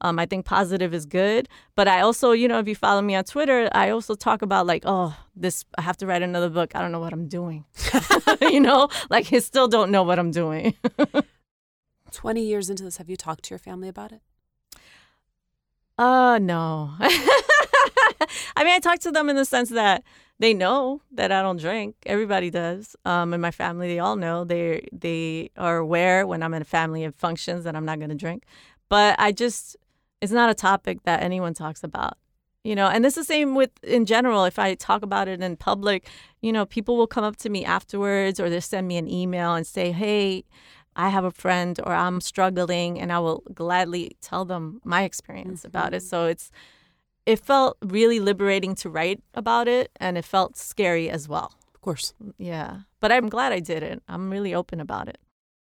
Um, 0.00 0.18
I 0.18 0.26
think 0.26 0.44
positive 0.46 0.94
is 0.94 1.06
good, 1.06 1.48
but 1.74 1.88
I 1.88 2.00
also, 2.02 2.30
you 2.30 2.46
know, 2.46 2.60
if 2.60 2.68
you 2.68 2.76
follow 2.76 3.02
me 3.02 3.16
on 3.16 3.24
Twitter, 3.24 3.68
I 3.72 3.90
also 3.90 4.14
talk 4.14 4.42
about 4.42 4.64
like, 4.64 4.84
oh, 4.86 5.16
this 5.34 5.64
I 5.76 5.82
have 5.82 5.96
to 5.98 6.06
write 6.06 6.22
another 6.22 6.48
book. 6.48 6.74
I 6.74 6.80
don't 6.80 6.92
know 6.92 7.00
what 7.00 7.12
I'm 7.12 7.26
doing. 7.26 7.64
you 8.40 8.60
know, 8.60 8.88
like 9.10 9.32
I 9.32 9.40
still 9.40 9.66
don't 9.66 9.90
know 9.90 10.04
what 10.04 10.18
I'm 10.18 10.30
doing. 10.30 10.74
20 12.12 12.42
years 12.42 12.70
into 12.70 12.84
this, 12.84 12.96
have 12.96 13.08
you 13.08 13.16
talked 13.16 13.44
to 13.44 13.50
your 13.50 13.58
family 13.58 13.88
about 13.88 14.12
it? 14.12 14.20
Uh, 15.98 16.38
no. 16.38 16.92
I 17.00 18.64
mean, 18.64 18.74
I 18.74 18.78
talk 18.80 19.00
to 19.00 19.10
them 19.10 19.28
in 19.28 19.36
the 19.36 19.44
sense 19.44 19.70
that 19.70 20.04
they 20.38 20.54
know 20.54 21.02
that 21.10 21.32
I 21.32 21.42
don't 21.42 21.58
drink. 21.58 21.96
Everybody 22.06 22.50
does. 22.50 22.94
Um, 23.04 23.34
in 23.34 23.40
my 23.40 23.50
family, 23.50 23.88
they 23.88 23.98
all 23.98 24.16
know. 24.16 24.44
They 24.44 24.86
they 24.92 25.50
are 25.56 25.78
aware 25.78 26.26
when 26.26 26.42
I'm 26.42 26.54
in 26.54 26.62
a 26.62 26.66
family 26.66 27.04
of 27.04 27.14
functions 27.16 27.64
that 27.64 27.74
I'm 27.74 27.84
not 27.84 27.98
going 27.98 28.10
to 28.10 28.16
drink. 28.16 28.44
But 28.88 29.16
I 29.18 29.32
just, 29.32 29.76
it's 30.20 30.32
not 30.32 30.50
a 30.50 30.54
topic 30.54 31.02
that 31.02 31.22
anyone 31.22 31.54
talks 31.54 31.82
about. 31.82 32.16
You 32.64 32.74
know, 32.74 32.88
and 32.88 33.04
this 33.04 33.16
is 33.16 33.26
the 33.26 33.32
same 33.32 33.54
with 33.54 33.70
in 33.82 34.04
general. 34.04 34.44
If 34.44 34.58
I 34.58 34.74
talk 34.74 35.02
about 35.02 35.26
it 35.26 35.40
in 35.40 35.56
public, 35.56 36.08
you 36.42 36.52
know, 36.52 36.66
people 36.66 36.96
will 36.96 37.06
come 37.06 37.24
up 37.24 37.36
to 37.36 37.48
me 37.48 37.64
afterwards 37.64 38.38
or 38.38 38.50
they 38.50 38.60
send 38.60 38.86
me 38.86 38.96
an 38.96 39.08
email 39.08 39.54
and 39.54 39.66
say, 39.66 39.90
"Hey, 39.90 40.44
I 40.98 41.08
have 41.08 41.24
a 41.24 41.30
friend 41.30 41.80
or 41.86 41.92
I'm 41.94 42.20
struggling," 42.20 43.00
and 43.00 43.10
I 43.10 43.18
will 43.20 43.42
gladly 43.54 44.16
tell 44.20 44.44
them 44.44 44.80
my 44.84 45.04
experience 45.04 45.60
mm-hmm. 45.60 45.68
about 45.68 45.94
it. 45.94 46.02
So 46.02 46.26
it's 46.26 46.50
it 47.28 47.38
felt 47.38 47.76
really 47.82 48.20
liberating 48.20 48.74
to 48.74 48.88
write 48.88 49.22
about 49.34 49.68
it 49.68 49.90
and 49.96 50.16
it 50.16 50.24
felt 50.24 50.56
scary 50.56 51.10
as 51.10 51.28
well. 51.28 51.52
Of 51.74 51.82
course. 51.82 52.14
Yeah. 52.38 52.78
But 53.00 53.12
I'm 53.12 53.28
glad 53.28 53.52
I 53.52 53.60
did 53.60 53.82
it. 53.82 54.02
I'm 54.08 54.30
really 54.30 54.54
open 54.54 54.80
about 54.80 55.08
it. 55.08 55.18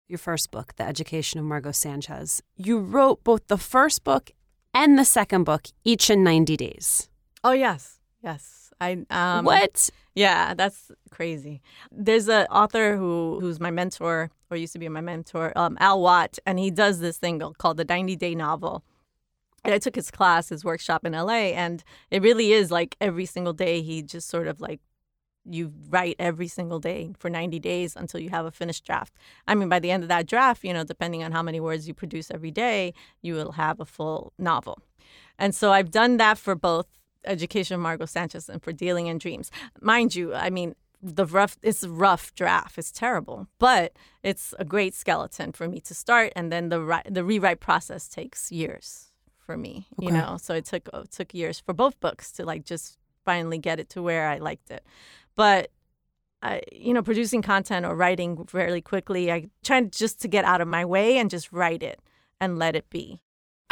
Your 0.07 0.19
first 0.19 0.51
book, 0.51 0.75
The 0.77 0.85
Education 0.85 1.41
of 1.41 1.47
Margot 1.47 1.73
Sanchez, 1.73 2.43
you 2.59 2.79
wrote 2.79 3.25
both 3.25 3.47
the 3.47 3.57
first 3.57 4.05
book 4.05 4.31
and 4.75 4.99
the 4.99 5.07
second 5.07 5.45
book 5.45 5.69
each 5.85 6.11
in 6.11 6.23
90 6.23 6.55
days. 6.59 7.09
Oh, 7.43 7.53
yes. 7.53 7.99
Yes. 8.23 8.64
I 8.81 9.05
um 9.11 9.45
What? 9.45 9.91
Yeah, 10.15 10.55
that's 10.55 10.93
crazy. 11.11 11.61
There's 11.91 12.29
an 12.29 12.47
author 12.47 12.97
who 12.97 13.39
who's 13.41 13.61
my 13.61 13.71
mentor 13.71 14.31
or 14.51 14.57
used 14.57 14.73
to 14.75 14.79
be 14.79 14.89
my 14.89 15.01
mentor, 15.01 15.53
um, 15.57 15.77
Al 15.81 16.01
Watt, 16.01 16.39
and 16.47 16.59
he 16.59 16.71
does 16.71 17.01
this 17.01 17.19
thing 17.19 17.41
called 17.59 17.77
the 17.77 17.85
90 17.85 18.15
day 18.17 18.35
novel 18.35 18.85
and 19.65 19.73
I 19.73 19.79
took 19.79 19.97
his 19.97 20.11
class, 20.11 20.51
his 20.51 20.65
workshop 20.65 21.05
in 21.07 21.13
LA, 21.13 21.53
and 21.57 21.83
it 22.11 22.23
really 22.23 22.53
is 22.53 22.71
like 22.71 22.97
every 23.01 23.25
single 23.27 23.55
day 23.55 23.81
he 23.81 24.03
just 24.03 24.29
sort 24.29 24.47
of 24.47 24.61
like 24.61 24.81
you 25.47 25.73
write 25.91 26.17
every 26.19 26.49
single 26.49 26.79
day 26.79 27.13
for 27.19 27.29
90 27.29 27.59
days 27.59 27.97
until 27.97 28.21
you 28.21 28.31
have 28.31 28.47
a 28.47 28.51
finished 28.51 28.85
draft. 28.85 29.13
I 29.47 29.55
mean, 29.55 29.69
by 29.69 29.79
the 29.79 29.91
end 29.91 30.03
of 30.03 30.09
that 30.09 30.27
draft, 30.27 30.65
you 30.65 30.73
know, 30.73 30.85
depending 30.85 31.23
on 31.23 31.33
how 31.33 31.43
many 31.43 31.61
words 31.61 31.87
you 31.89 31.95
produce 31.95 32.31
every 32.31 32.51
day, 32.51 32.95
you 33.23 33.35
will 33.35 33.53
have 33.53 33.81
a 33.81 33.85
full 33.85 34.33
novel. 34.39 34.81
And 35.39 35.55
so 35.55 35.73
I've 35.73 35.91
done 35.91 36.17
that 36.19 36.39
for 36.39 36.55
both 36.55 36.87
Education 37.25 37.75
of 37.75 37.81
Margot 37.81 38.07
Sanchez 38.07 38.49
and 38.49 38.63
for 38.63 38.73
Dealing 38.73 39.07
in 39.07 39.19
Dreams. 39.19 39.51
Mind 39.81 40.15
you, 40.15 40.35
I 40.35 40.51
mean, 40.51 40.75
the 41.03 41.27
rough 41.27 41.59
it's 41.63 41.83
a 41.83 41.91
rough 41.91 42.35
draft 42.35 42.79
it's 42.79 42.91
terrible 42.91 43.47
but 43.59 43.93
it's 44.23 44.55
a 44.59 44.65
great 44.65 44.95
skeleton 44.95 45.53
for 45.53 45.69
me 45.69 45.79
to 45.79 45.95
start 45.95 46.33
and 46.35 46.51
then 46.51 46.71
the 46.71 47.03
the 47.11 47.23
rewrite 47.23 47.61
process 47.61 48.09
takes 48.09 48.51
years 48.51 49.13
for 49.45 49.57
me, 49.57 49.87
okay. 49.99 50.07
you 50.07 50.13
know. 50.13 50.37
So 50.41 50.55
it 50.55 50.65
took 50.65 50.89
it 50.93 51.11
took 51.11 51.35
years 51.35 51.61
for 51.61 51.73
both 51.73 51.99
books 52.01 52.33
to 52.33 52.45
like 52.45 52.65
just 52.65 52.99
finally 53.25 53.59
get 53.59 53.79
it 53.79 53.89
to 53.91 54.03
where 54.03 54.29
I 54.29 54.39
liked 54.39 54.71
it. 54.71 54.85
But 55.37 55.71
I, 56.43 56.63
you 56.73 56.93
know, 56.93 57.03
producing 57.03 57.43
content 57.43 57.87
or 57.87 57.95
writing 57.95 58.45
fairly 58.47 58.81
quickly, 58.81 59.31
I 59.31 59.49
tried 59.63 59.93
just 59.93 60.21
to 60.23 60.29
get 60.29 60.45
out 60.45 60.61
of 60.61 60.69
my 60.69 60.85
way 60.85 61.19
and 61.19 61.31
just 61.31 61.53
write 61.53 61.83
it 61.83 62.01
and 62.41 62.59
let 62.59 62.77
it 62.77 62.91
be. 62.91 63.21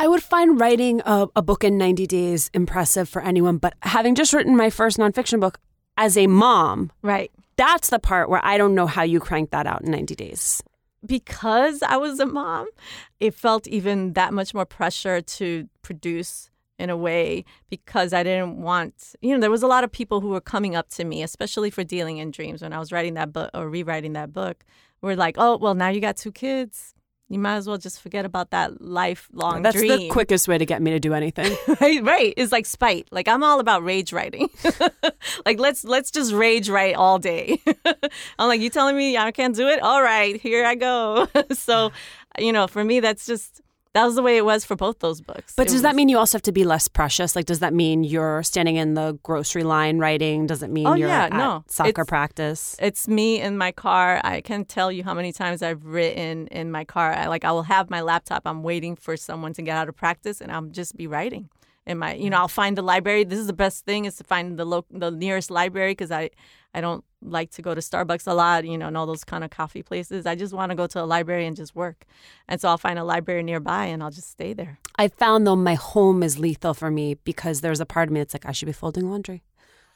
I 0.02 0.08
would 0.08 0.20
find 0.20 0.58
writing 0.60 1.00
a, 1.06 1.28
a 1.36 1.42
book 1.42 1.62
in 1.62 1.78
90 1.78 2.08
days 2.08 2.50
impressive 2.52 3.08
for 3.08 3.22
anyone, 3.22 3.58
but 3.58 3.74
having 3.82 4.16
just 4.16 4.32
written 4.32 4.56
my 4.56 4.68
first 4.68 4.98
nonfiction 4.98 5.38
book 5.38 5.60
as 5.96 6.18
a 6.18 6.26
mom, 6.26 6.90
right? 7.02 7.30
That's 7.54 7.90
the 7.90 8.00
part 8.00 8.28
where 8.28 8.44
I 8.44 8.58
don't 8.58 8.74
know 8.74 8.88
how 8.88 9.04
you 9.04 9.20
crank 9.20 9.52
that 9.52 9.64
out 9.64 9.82
in 9.82 9.92
90 9.92 10.16
days. 10.16 10.60
Because 11.06 11.84
I 11.84 11.98
was 11.98 12.18
a 12.18 12.26
mom, 12.26 12.66
it 13.20 13.32
felt 13.32 13.68
even 13.68 14.14
that 14.14 14.34
much 14.34 14.52
more 14.52 14.64
pressure 14.64 15.20
to 15.20 15.68
produce 15.82 16.50
in 16.80 16.90
a 16.90 16.96
way 16.96 17.44
because 17.70 18.12
I 18.12 18.24
didn't 18.24 18.60
want, 18.60 19.14
you 19.20 19.32
know, 19.32 19.40
there 19.40 19.52
was 19.52 19.62
a 19.62 19.68
lot 19.68 19.84
of 19.84 19.92
people 19.92 20.20
who 20.20 20.30
were 20.30 20.40
coming 20.40 20.74
up 20.74 20.88
to 20.94 21.04
me, 21.04 21.22
especially 21.22 21.70
for 21.70 21.84
Dealing 21.84 22.18
in 22.18 22.32
Dreams. 22.32 22.60
When 22.60 22.72
I 22.72 22.80
was 22.80 22.90
writing 22.90 23.14
that 23.14 23.32
book 23.32 23.50
or 23.54 23.70
rewriting 23.70 24.14
that 24.14 24.32
book, 24.32 24.64
were 25.00 25.14
like, 25.14 25.36
oh, 25.38 25.58
well, 25.58 25.74
now 25.74 25.90
you 25.90 26.00
got 26.00 26.16
two 26.16 26.32
kids 26.32 26.92
you 27.32 27.38
might 27.38 27.56
as 27.56 27.66
well 27.66 27.78
just 27.78 28.02
forget 28.02 28.26
about 28.26 28.50
that 28.50 28.82
lifelong 28.82 29.52
dream. 29.52 29.62
That's 29.62 29.76
dream. 29.76 29.88
the 29.88 30.08
quickest 30.10 30.48
way 30.48 30.58
to 30.58 30.66
get 30.66 30.82
me 30.82 30.90
to 30.90 31.00
do 31.00 31.14
anything. 31.14 31.56
right, 31.80 32.04
right. 32.04 32.34
It's 32.36 32.52
like 32.52 32.66
spite. 32.66 33.08
Like 33.10 33.26
I'm 33.26 33.42
all 33.42 33.58
about 33.58 33.82
rage 33.82 34.12
writing. 34.12 34.50
like 35.46 35.58
let's 35.58 35.82
let's 35.82 36.10
just 36.10 36.34
rage 36.34 36.68
write 36.68 36.94
all 36.94 37.18
day. 37.18 37.58
I'm 38.38 38.48
like, 38.48 38.60
you 38.60 38.68
telling 38.68 38.98
me 38.98 39.16
I 39.16 39.32
can't 39.32 39.56
do 39.56 39.66
it? 39.66 39.80
All 39.80 40.02
right, 40.02 40.38
here 40.38 40.66
I 40.66 40.74
go. 40.74 41.26
so, 41.52 41.90
you 42.38 42.52
know, 42.52 42.66
for 42.66 42.84
me 42.84 43.00
that's 43.00 43.24
just 43.24 43.61
that 43.94 44.04
was 44.04 44.14
the 44.14 44.22
way 44.22 44.38
it 44.38 44.44
was 44.44 44.64
for 44.64 44.74
both 44.74 45.00
those 45.00 45.20
books. 45.20 45.54
But 45.54 45.62
it 45.62 45.66
does 45.66 45.74
was, 45.74 45.82
that 45.82 45.94
mean 45.94 46.08
you 46.08 46.18
also 46.18 46.38
have 46.38 46.42
to 46.42 46.52
be 46.52 46.64
less 46.64 46.88
precious? 46.88 47.36
Like, 47.36 47.44
does 47.44 47.60
that 47.60 47.74
mean 47.74 48.04
you're 48.04 48.42
standing 48.42 48.76
in 48.76 48.94
the 48.94 49.18
grocery 49.22 49.64
line 49.64 49.98
writing? 49.98 50.46
Does 50.46 50.62
it 50.62 50.70
mean 50.70 50.86
oh, 50.86 50.94
you're 50.94 51.08
yeah, 51.08 51.24
at 51.24 51.32
no. 51.32 51.64
soccer 51.68 52.02
it's, 52.02 52.08
practice? 52.08 52.76
It's 52.78 53.06
me 53.06 53.40
in 53.40 53.58
my 53.58 53.70
car. 53.70 54.20
I 54.24 54.40
can 54.40 54.64
tell 54.64 54.90
you 54.90 55.04
how 55.04 55.12
many 55.12 55.32
times 55.32 55.62
I've 55.62 55.84
written 55.84 56.46
in 56.48 56.70
my 56.70 56.84
car. 56.84 57.12
I, 57.12 57.26
like, 57.26 57.44
I 57.44 57.52
will 57.52 57.64
have 57.64 57.90
my 57.90 58.00
laptop. 58.00 58.42
I'm 58.46 58.62
waiting 58.62 58.96
for 58.96 59.16
someone 59.16 59.52
to 59.54 59.62
get 59.62 59.76
out 59.76 59.88
of 59.88 59.96
practice, 59.96 60.40
and 60.40 60.50
I'll 60.50 60.62
just 60.62 60.96
be 60.96 61.06
writing 61.06 61.50
in 61.86 61.98
my. 61.98 62.14
You 62.14 62.30
know, 62.30 62.38
I'll 62.38 62.48
find 62.48 62.78
the 62.78 62.82
library. 62.82 63.24
This 63.24 63.38
is 63.38 63.46
the 63.46 63.52
best 63.52 63.84
thing 63.84 64.06
is 64.06 64.16
to 64.16 64.24
find 64.24 64.58
the 64.58 64.64
lo- 64.64 64.86
the 64.90 65.10
nearest 65.10 65.50
library 65.50 65.92
because 65.92 66.10
I 66.10 66.30
I 66.72 66.80
don't 66.80 67.04
like 67.22 67.50
to 67.52 67.62
go 67.62 67.74
to 67.74 67.80
Starbucks 67.80 68.26
a 68.26 68.34
lot, 68.34 68.64
you 68.64 68.76
know, 68.76 68.88
and 68.88 68.96
all 68.96 69.06
those 69.06 69.24
kind 69.24 69.44
of 69.44 69.50
coffee 69.50 69.82
places. 69.82 70.26
I 70.26 70.34
just 70.34 70.52
want 70.52 70.70
to 70.70 70.76
go 70.76 70.86
to 70.86 71.00
a 71.00 71.04
library 71.04 71.46
and 71.46 71.56
just 71.56 71.74
work. 71.74 72.04
And 72.48 72.60
so 72.60 72.68
I'll 72.68 72.78
find 72.78 72.98
a 72.98 73.04
library 73.04 73.42
nearby 73.42 73.86
and 73.86 74.02
I'll 74.02 74.10
just 74.10 74.30
stay 74.30 74.52
there. 74.52 74.78
I 74.98 75.08
found 75.08 75.46
though 75.46 75.56
my 75.56 75.74
home 75.74 76.22
is 76.22 76.38
lethal 76.38 76.74
for 76.74 76.90
me 76.90 77.14
because 77.24 77.60
there's 77.60 77.80
a 77.80 77.86
part 77.86 78.08
of 78.08 78.12
me 78.12 78.20
that's 78.20 78.34
like, 78.34 78.46
I 78.46 78.52
should 78.52 78.66
be 78.66 78.72
folding 78.72 79.10
laundry. 79.10 79.42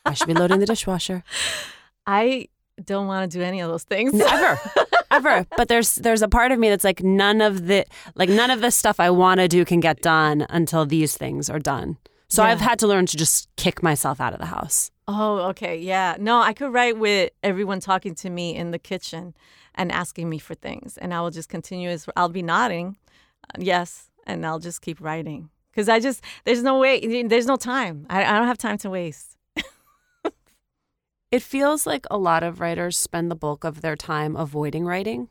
I 0.04 0.14
should 0.14 0.28
be 0.28 0.34
loading 0.34 0.60
the 0.60 0.66
dishwasher. 0.66 1.24
I 2.06 2.48
don't 2.82 3.06
want 3.06 3.30
to 3.30 3.38
do 3.38 3.42
any 3.42 3.60
of 3.60 3.70
those 3.70 3.84
things. 3.84 4.12
Never. 4.12 4.58
Ever. 5.10 5.46
But 5.56 5.68
there's 5.68 5.96
there's 5.96 6.22
a 6.22 6.28
part 6.28 6.50
of 6.50 6.58
me 6.58 6.68
that's 6.68 6.84
like 6.84 7.02
none 7.02 7.40
of 7.40 7.66
the 7.66 7.86
like 8.16 8.28
none 8.28 8.50
of 8.50 8.60
the 8.60 8.70
stuff 8.70 8.98
I 8.98 9.10
want 9.10 9.38
to 9.38 9.46
do 9.46 9.64
can 9.64 9.78
get 9.78 10.02
done 10.02 10.46
until 10.50 10.84
these 10.84 11.16
things 11.16 11.48
are 11.48 11.60
done. 11.60 11.96
So 12.28 12.42
yeah. 12.42 12.50
I've 12.50 12.60
had 12.60 12.78
to 12.80 12.86
learn 12.86 13.06
to 13.06 13.16
just 13.16 13.48
kick 13.56 13.82
myself 13.82 14.20
out 14.20 14.32
of 14.32 14.40
the 14.40 14.46
house. 14.46 14.90
Oh, 15.06 15.38
okay. 15.50 15.78
Yeah. 15.78 16.16
No, 16.18 16.40
I 16.40 16.52
could 16.52 16.72
write 16.72 16.98
with 16.98 17.30
everyone 17.42 17.80
talking 17.80 18.14
to 18.16 18.30
me 18.30 18.56
in 18.56 18.72
the 18.72 18.78
kitchen 18.78 19.34
and 19.74 19.92
asking 19.92 20.28
me 20.28 20.38
for 20.38 20.54
things. 20.54 20.96
And 20.98 21.14
I 21.14 21.20
will 21.20 21.30
just 21.30 21.48
continue 21.48 21.88
as 21.88 22.08
I'll 22.16 22.28
be 22.28 22.42
nodding, 22.42 22.96
uh, 23.44 23.58
yes, 23.58 24.10
and 24.26 24.44
I'll 24.44 24.58
just 24.58 24.82
keep 24.82 25.00
writing. 25.00 25.50
Because 25.70 25.88
I 25.88 26.00
just, 26.00 26.24
there's 26.44 26.62
no 26.62 26.78
way, 26.78 27.22
there's 27.24 27.46
no 27.46 27.56
time. 27.56 28.06
I, 28.08 28.24
I 28.24 28.38
don't 28.38 28.48
have 28.48 28.58
time 28.58 28.78
to 28.78 28.90
waste. 28.90 29.36
it 31.30 31.42
feels 31.42 31.86
like 31.86 32.06
a 32.10 32.16
lot 32.16 32.42
of 32.42 32.60
writers 32.60 32.98
spend 32.98 33.30
the 33.30 33.36
bulk 33.36 33.62
of 33.62 33.82
their 33.82 33.96
time 33.96 34.34
avoiding 34.34 34.86
writing. 34.86 35.28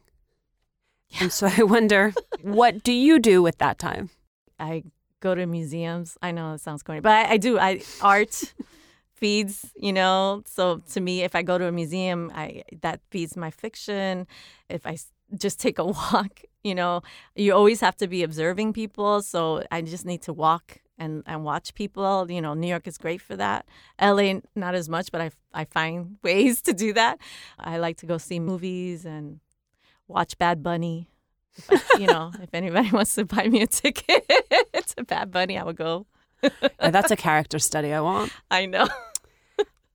Yeah. 1.09 1.23
And 1.23 1.31
so 1.33 1.49
I 1.57 1.63
wonder, 1.63 2.13
what 2.41 2.83
do 2.83 2.93
you 2.93 3.19
do 3.19 3.41
with 3.41 3.57
that 3.57 3.79
time? 3.79 4.11
I 4.59 4.83
go 5.25 5.33
to 5.35 5.45
museums. 5.45 6.17
I 6.21 6.29
know 6.31 6.53
it 6.53 6.61
sounds 6.61 6.83
corny, 6.83 7.01
but 7.01 7.11
I, 7.11 7.23
I 7.33 7.37
do. 7.37 7.57
I 7.57 7.81
art 8.01 8.35
feeds, 9.21 9.55
you 9.75 9.93
know. 9.99 10.43
So 10.45 10.63
to 10.93 10.99
me, 11.07 11.23
if 11.23 11.33
I 11.35 11.41
go 11.41 11.57
to 11.57 11.65
a 11.65 11.71
museum, 11.71 12.31
I 12.43 12.63
that 12.81 12.97
feeds 13.11 13.33
my 13.35 13.51
fiction. 13.63 14.27
If 14.69 14.85
I 14.85 14.95
just 15.45 15.59
take 15.59 15.77
a 15.79 15.85
walk, 15.99 16.33
you 16.63 16.75
know, 16.75 17.01
you 17.35 17.53
always 17.53 17.79
have 17.81 17.97
to 17.97 18.07
be 18.07 18.21
observing 18.23 18.73
people. 18.73 19.21
So 19.21 19.63
I 19.71 19.81
just 19.81 20.05
need 20.05 20.21
to 20.23 20.33
walk 20.33 20.65
and, 20.97 21.23
and 21.25 21.43
watch 21.43 21.73
people. 21.73 22.29
You 22.29 22.41
know, 22.41 22.53
New 22.53 22.71
York 22.75 22.87
is 22.87 22.97
great 22.97 23.21
for 23.21 23.35
that. 23.35 23.65
LA, 23.99 24.41
not 24.55 24.75
as 24.75 24.87
much, 24.89 25.11
but 25.11 25.21
I, 25.21 25.31
I 25.53 25.65
find 25.65 26.17
ways 26.23 26.61
to 26.63 26.73
do 26.73 26.93
that. 26.93 27.19
I 27.59 27.77
like 27.77 27.97
to 27.97 28.05
go 28.05 28.17
see 28.17 28.39
movies 28.39 29.05
and 29.05 29.39
watch 30.07 30.37
Bad 30.37 30.61
Bunny. 30.61 31.07
I, 31.69 31.81
you 31.99 32.07
know, 32.07 32.31
if 32.41 32.53
anybody 32.53 32.89
wants 32.93 33.15
to 33.15 33.25
buy 33.25 33.47
me 33.47 33.61
a 33.61 33.67
ticket 33.67 34.27
to 34.95 35.03
Bad 35.03 35.31
Bunny, 35.31 35.57
I 35.57 35.63
would 35.63 35.75
go. 35.75 36.05
that's 36.79 37.11
a 37.11 37.15
character 37.15 37.59
study 37.59 37.93
I 37.93 38.01
want. 38.01 38.31
I 38.51 38.65
know. 38.65 38.87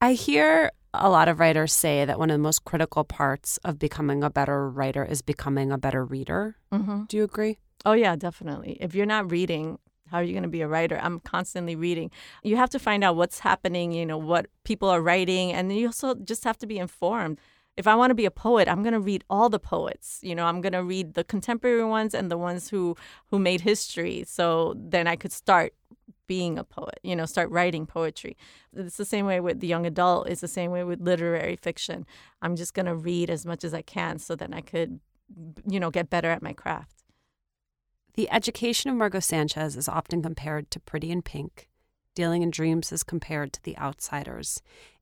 I 0.01 0.15
hear 0.15 0.73
a 0.95 1.11
lot 1.11 1.29
of 1.29 1.39
writers 1.39 1.73
say 1.73 2.05
that 2.05 2.19
one 2.19 2.31
of 2.31 2.35
the 2.35 2.43
most 2.43 2.65
critical 2.65 3.05
parts 3.05 3.59
of 3.59 3.79
becoming 3.79 4.25
a 4.25 4.31
better 4.31 4.69
writer 4.69 5.05
is 5.05 5.23
becoming 5.23 5.71
a 5.71 5.79
better 5.79 6.05
reader. 6.05 6.57
Mm-hmm. 6.73 7.05
Do 7.05 7.17
you 7.17 7.25
agree? 7.25 7.59
Oh, 7.85 7.93
yeah, 7.93 8.17
definitely. 8.17 8.77
If 8.81 8.95
you're 8.95 9.07
not 9.07 9.31
reading, 9.31 9.79
how 10.11 10.19
are 10.19 10.23
you 10.23 10.33
going 10.33 10.43
to 10.43 10.49
be 10.49 10.63
a 10.63 10.69
writer? 10.69 10.99
I'm 11.01 11.21
constantly 11.21 11.77
reading. 11.77 12.11
You 12.43 12.57
have 12.57 12.71
to 12.71 12.79
find 12.79 13.05
out 13.05 13.17
what's 13.17 13.39
happening, 13.39 13.93
you 13.93 14.05
know, 14.05 14.19
what 14.19 14.47
people 14.65 14.89
are 14.89 15.01
writing, 15.01 15.53
and 15.53 15.75
you 15.75 15.87
also 15.87 16.15
just 16.15 16.45
have 16.45 16.59
to 16.59 16.67
be 16.67 16.79
informed. 16.79 17.39
If 17.81 17.87
I 17.87 17.95
want 17.95 18.11
to 18.11 18.15
be 18.15 18.27
a 18.27 18.31
poet, 18.31 18.69
I'm 18.69 18.83
going 18.83 18.93
to 18.93 19.01
read 19.01 19.25
all 19.31 19.49
the 19.49 19.59
poets. 19.59 20.21
You 20.23 20.35
know, 20.35 20.45
I'm 20.45 20.61
going 20.61 20.75
to 20.75 20.85
read 20.85 21.15
the 21.15 21.25
contemporary 21.25 21.83
ones 21.83 22.13
and 22.13 22.31
the 22.31 22.37
ones 22.37 22.69
who 22.69 22.95
who 23.29 23.39
made 23.39 23.63
history. 23.63 24.23
So 24.27 24.75
then 24.77 25.07
I 25.07 25.17
could 25.17 25.33
start 25.33 25.73
being 26.27 26.59
a 26.59 26.63
poet, 26.63 27.01
you 27.03 27.17
know, 27.17 27.25
start 27.25 27.51
writing 27.51 27.87
poetry. 27.87 28.37
It's 28.77 28.99
the 28.99 29.07
same 29.07 29.25
way 29.25 29.41
with 29.41 29.61
the 29.61 29.67
young 29.67 29.87
adult, 29.87 30.29
it's 30.29 30.43
the 30.43 30.47
same 30.59 30.71
way 30.71 30.85
with 30.85 31.01
literary 31.01 31.57
fiction. 31.57 32.05
I'm 32.43 32.55
just 32.55 32.75
going 32.75 32.85
to 32.85 32.95
read 32.95 33.31
as 33.31 33.47
much 33.47 33.65
as 33.65 33.73
I 33.73 33.81
can 33.81 34.19
so 34.19 34.37
then 34.37 34.53
I 34.53 34.61
could, 34.61 35.01
you 35.67 35.81
know, 35.81 35.91
get 35.91 36.11
better 36.11 36.31
at 36.31 36.43
my 36.43 36.53
craft. 36.53 37.03
The 38.15 38.31
education 38.31 38.91
of 38.91 38.97
Margot 38.97 39.21
Sanchez 39.21 39.75
is 39.75 39.89
often 39.89 40.23
compared 40.23 40.71
to 40.71 40.81
Pretty 40.81 41.11
in 41.11 41.23
Pink. 41.23 41.71
Dealing 42.15 42.43
in 42.43 42.51
Dreams 42.51 42.93
is 42.93 43.03
compared 43.03 43.55
to 43.55 43.63
The 43.63 43.79
Outsiders. 43.79 44.61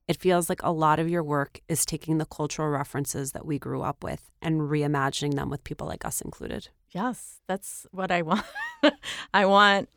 It 0.09 0.17
feels 0.17 0.49
like 0.49 0.63
a 0.63 0.71
lot 0.71 0.97
of 0.97 1.07
your 1.07 1.21
work 1.21 1.59
is 1.69 1.85
taking 1.85 2.17
the 2.17 2.25
cultural 2.25 2.67
references 2.67 3.33
that 3.33 3.45
we 3.45 3.59
grew 3.59 3.83
up 3.83 4.03
with 4.03 4.31
and 4.41 4.61
reimagining 4.61 5.35
them 5.35 5.51
with 5.51 5.63
people 5.63 5.85
like 5.85 6.03
us 6.03 6.19
included. 6.19 6.69
Yes, 6.89 7.41
that's 7.47 7.85
what 7.91 8.09
I 8.09 8.21
want. 8.29 8.43
I 9.35 9.45
want 9.45 9.87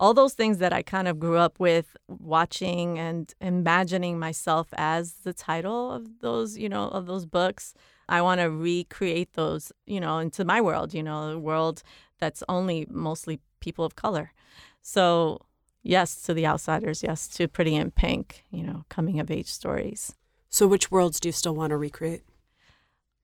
all 0.00 0.14
those 0.14 0.32
things 0.32 0.56
that 0.58 0.72
I 0.72 0.80
kind 0.80 1.06
of 1.06 1.20
grew 1.20 1.36
up 1.36 1.60
with 1.60 1.94
watching 2.08 2.98
and 2.98 3.30
imagining 3.38 4.18
myself 4.18 4.68
as 4.78 5.12
the 5.24 5.34
title 5.34 5.92
of 5.92 6.20
those, 6.20 6.56
you 6.56 6.70
know, 6.70 6.88
of 6.88 7.04
those 7.04 7.26
books. 7.26 7.74
I 8.08 8.22
want 8.22 8.40
to 8.40 8.46
recreate 8.46 9.34
those, 9.34 9.72
you 9.84 10.00
know, 10.00 10.20
into 10.20 10.42
my 10.42 10.62
world, 10.62 10.94
you 10.94 11.02
know, 11.02 11.32
a 11.32 11.38
world 11.38 11.82
that's 12.18 12.42
only 12.48 12.86
mostly 12.88 13.40
people 13.60 13.84
of 13.84 13.94
color. 13.94 14.32
So, 14.80 15.42
yes 15.82 16.22
to 16.22 16.34
the 16.34 16.46
outsiders, 16.46 17.02
yes 17.02 17.28
to 17.28 17.48
Pretty 17.48 17.74
in 17.74 17.90
Pink, 17.90 18.44
you 18.50 18.62
know, 18.62 18.84
coming 18.88 19.20
of 19.20 19.30
age 19.30 19.48
stories. 19.48 20.14
So, 20.48 20.66
which 20.66 20.90
worlds 20.90 21.20
do 21.20 21.28
you 21.28 21.32
still 21.32 21.54
want 21.54 21.70
to 21.70 21.76
recreate? 21.76 22.22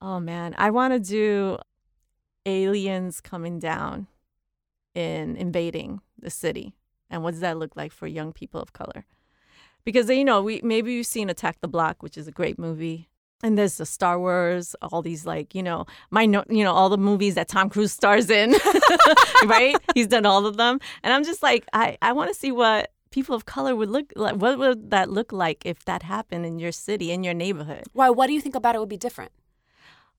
Oh 0.01 0.21
man, 0.21 0.55
I 0.59 0.71
want 0.71 0.93
to 0.93 1.01
do 1.01 1.59
aliens 2.47 3.21
coming 3.21 3.59
down 3.59 4.07
in 4.95 5.37
invading 5.37 6.01
the 6.19 6.31
city 6.31 6.75
and 7.11 7.23
what 7.23 7.33
does 7.33 7.41
that 7.41 7.59
look 7.59 7.77
like 7.77 7.93
for 7.93 8.07
young 8.07 8.33
people 8.33 8.61
of 8.61 8.73
color 8.73 9.05
because 9.85 10.09
you 10.09 10.25
know 10.25 10.41
we 10.41 10.61
maybe 10.65 10.93
you've 10.93 11.07
seen 11.07 11.29
attack 11.29 11.61
the 11.61 11.69
block 11.69 12.03
which 12.03 12.17
is 12.17 12.27
a 12.27 12.33
great 12.33 12.59
movie 12.59 13.09
and 13.43 13.59
there's 13.59 13.77
the 13.77 13.87
Star 13.87 14.19
Wars, 14.19 14.75
all 14.83 15.03
these 15.03 15.27
like 15.27 15.55
you 15.55 15.63
know 15.63 15.87
my 16.11 16.27
no, 16.27 16.45
you 16.49 16.65
know 16.65 16.73
all 16.73 16.89
the 16.89 16.99
movies 16.99 17.35
that 17.35 17.49
Tom 17.49 17.69
Cruise 17.69 17.93
stars 17.93 18.31
in, 18.31 18.55
right? 19.47 19.77
He's 19.95 20.07
done 20.07 20.27
all 20.27 20.47
of 20.47 20.57
them, 20.57 20.81
and 21.03 21.13
I'm 21.13 21.25
just 21.25 21.43
like 21.43 21.67
I 21.73 21.99
I 22.03 22.13
want 22.13 22.31
to 22.31 22.35
see 22.35 22.53
what 22.53 22.93
people 23.11 23.35
of 23.35 23.47
color 23.47 23.75
would 23.77 23.91
look 23.91 24.13
like. 24.17 24.37
What 24.37 24.59
would 24.59 24.91
that 24.91 25.11
look 25.11 25.33
like 25.33 25.65
if 25.65 25.85
that 25.85 26.03
happened 26.03 26.47
in 26.47 26.59
your 26.59 26.73
city, 26.73 27.13
in 27.13 27.25
your 27.25 27.35
neighborhood? 27.35 27.85
Why? 27.93 28.11
What 28.11 28.27
do 28.27 28.33
you 28.33 28.41
think 28.41 28.55
about 28.55 28.75
it 28.75 28.79
would 28.79 28.89
be 28.89 28.97
different? 28.97 29.33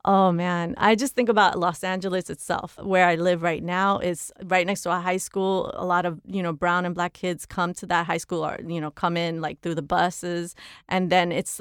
Oh 0.05 0.31
man, 0.31 0.73
I 0.77 0.95
just 0.95 1.15
think 1.15 1.27
about 1.27 1.59
Los 1.59 1.83
Angeles 1.83 2.29
itself. 2.29 2.77
Where 2.81 3.05
I 3.05 3.15
live 3.15 3.41
right 3.41 3.61
now 3.63 3.99
is 3.99 4.31
right 4.45 4.65
next 4.65 4.83
to 4.83 4.91
a 4.91 4.99
high 4.99 5.17
school. 5.17 5.71
A 5.75 5.85
lot 5.85 6.05
of, 6.05 6.21
you 6.25 6.41
know, 6.41 6.53
brown 6.53 6.85
and 6.85 6.95
black 6.95 7.11
kids 7.11 7.45
come 7.45 7.73
to 7.73 7.85
that 7.87 8.05
high 8.05 8.17
school 8.17 8.45
or, 8.45 8.57
you 8.65 8.79
know, 8.79 8.89
come 8.89 9.17
in 9.17 9.41
like 9.41 9.59
through 9.59 9.75
the 9.75 9.81
buses 9.81 10.55
and 10.87 11.09
then 11.09 11.33
it's 11.33 11.59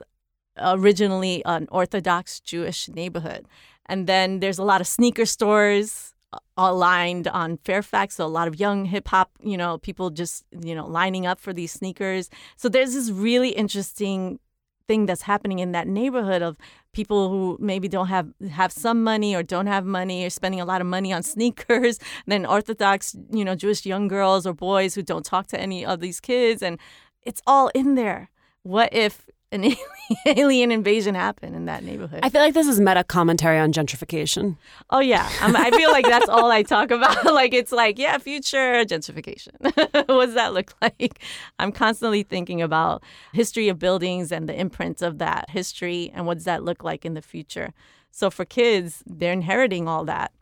originally 0.58 1.44
an 1.44 1.68
Orthodox 1.70 2.40
Jewish 2.40 2.88
neighborhood. 2.88 3.46
And 3.86 4.06
then 4.06 4.40
there's 4.40 4.58
a 4.58 4.64
lot 4.64 4.80
of 4.80 4.86
sneaker 4.86 5.26
stores 5.26 6.12
uh, 6.32 6.38
aligned 6.56 7.28
on 7.28 7.58
Fairfax. 7.58 8.16
So 8.16 8.26
a 8.26 8.28
lot 8.28 8.48
of 8.48 8.58
young 8.58 8.84
hip 8.84 9.08
hop, 9.08 9.30
you 9.42 9.56
know, 9.56 9.78
people 9.78 10.10
just, 10.10 10.44
you 10.60 10.74
know, 10.74 10.86
lining 10.86 11.26
up 11.26 11.38
for 11.38 11.52
these 11.52 11.72
sneakers. 11.72 12.28
So 12.56 12.68
there's 12.68 12.94
this 12.94 13.10
really 13.10 13.50
interesting 13.50 14.40
thing 14.88 15.06
that's 15.06 15.22
happening 15.22 15.58
in 15.58 15.72
that 15.72 15.88
neighborhood 15.88 16.42
of 16.42 16.56
people 16.92 17.28
who 17.28 17.58
maybe 17.60 17.88
don't 17.88 18.06
have 18.06 18.32
have 18.50 18.72
some 18.72 19.02
money 19.02 19.34
or 19.34 19.42
don't 19.42 19.66
have 19.66 19.84
money 19.84 20.24
or 20.24 20.30
spending 20.30 20.60
a 20.60 20.64
lot 20.64 20.80
of 20.80 20.86
money 20.86 21.12
on 21.12 21.22
sneakers 21.34 21.98
then 22.26 22.46
orthodox 22.46 23.16
you 23.30 23.44
know 23.44 23.54
jewish 23.54 23.84
young 23.84 24.08
girls 24.08 24.46
or 24.46 24.54
boys 24.54 24.94
who 24.94 25.02
don't 25.02 25.24
talk 25.24 25.46
to 25.46 25.60
any 25.60 25.84
of 25.84 26.00
these 26.00 26.20
kids 26.20 26.62
and 26.62 26.78
it's 27.22 27.42
all 27.46 27.68
in 27.74 27.96
there 27.96 28.30
what 28.62 28.88
if 28.92 29.28
an 29.52 29.74
alien 30.26 30.72
invasion 30.72 31.14
happen 31.14 31.54
in 31.54 31.66
that 31.66 31.84
neighborhood. 31.84 32.20
I 32.22 32.28
feel 32.28 32.40
like 32.40 32.54
this 32.54 32.66
is 32.66 32.80
meta 32.80 33.04
commentary 33.04 33.58
on 33.58 33.72
gentrification. 33.72 34.56
Oh 34.90 35.00
yeah, 35.00 35.28
um, 35.40 35.56
I 35.56 35.70
feel 35.70 35.90
like 35.90 36.04
that's 36.04 36.28
all 36.28 36.50
I 36.50 36.62
talk 36.62 36.90
about. 36.90 37.24
like 37.32 37.54
it's 37.54 37.72
like 37.72 37.98
yeah, 37.98 38.18
future 38.18 38.84
gentrification. 38.84 39.52
what 40.08 40.26
does 40.26 40.34
that 40.34 40.52
look 40.52 40.74
like? 40.82 41.20
I'm 41.58 41.72
constantly 41.72 42.22
thinking 42.22 42.60
about 42.60 43.02
history 43.32 43.68
of 43.68 43.78
buildings 43.78 44.32
and 44.32 44.48
the 44.48 44.58
imprints 44.58 45.02
of 45.02 45.18
that 45.18 45.50
history 45.50 46.10
and 46.14 46.26
what 46.26 46.34
does 46.34 46.44
that 46.44 46.64
look 46.64 46.82
like 46.82 47.04
in 47.04 47.14
the 47.14 47.22
future. 47.22 47.72
So 48.10 48.30
for 48.30 48.44
kids, 48.44 49.02
they're 49.06 49.32
inheriting 49.32 49.86
all 49.86 50.04
that. 50.06 50.32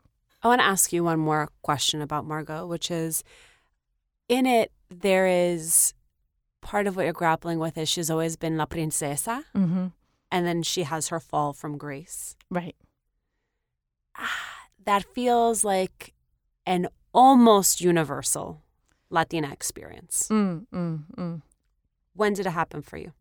I 0.43 0.49
want 0.49 0.61
to 0.61 0.67
ask 0.67 0.93
you 0.93 1.05
one 1.05 1.19
more 1.19 1.49
question 1.63 2.01
about 2.01 2.27
Margot, 2.27 2.67
which 2.67 2.91
is 2.91 3.25
in 4.29 4.47
it 4.47 4.73
there 4.91 5.27
is 5.27 5.95
part 6.65 6.89
of 6.89 6.97
what 6.97 7.05
you're 7.05 7.13
grappling 7.13 7.61
with 7.61 7.79
is 7.79 7.89
she's 7.89 8.11
always 8.11 8.35
been 8.35 8.57
la 8.57 8.67
princesa, 8.67 9.45
mm-hmm. 9.55 9.87
and 10.33 10.47
then 10.47 10.65
she 10.65 10.83
has 10.83 11.09
her 11.09 11.21
fall 11.21 11.53
from 11.53 11.79
grace. 11.79 12.35
Right. 12.51 12.75
Ah, 14.17 14.67
that 14.85 15.05
feels 15.15 15.65
like 15.65 16.15
an 16.67 16.89
almost 17.13 17.81
universal 17.81 18.63
Latina 19.11 19.53
experience. 19.53 20.29
Mm, 20.31 20.67
mm, 20.75 21.05
mm. 21.17 21.43
When 22.15 22.33
did 22.33 22.47
it 22.47 22.51
happen 22.51 22.83
for 22.83 22.97
you? 22.97 23.13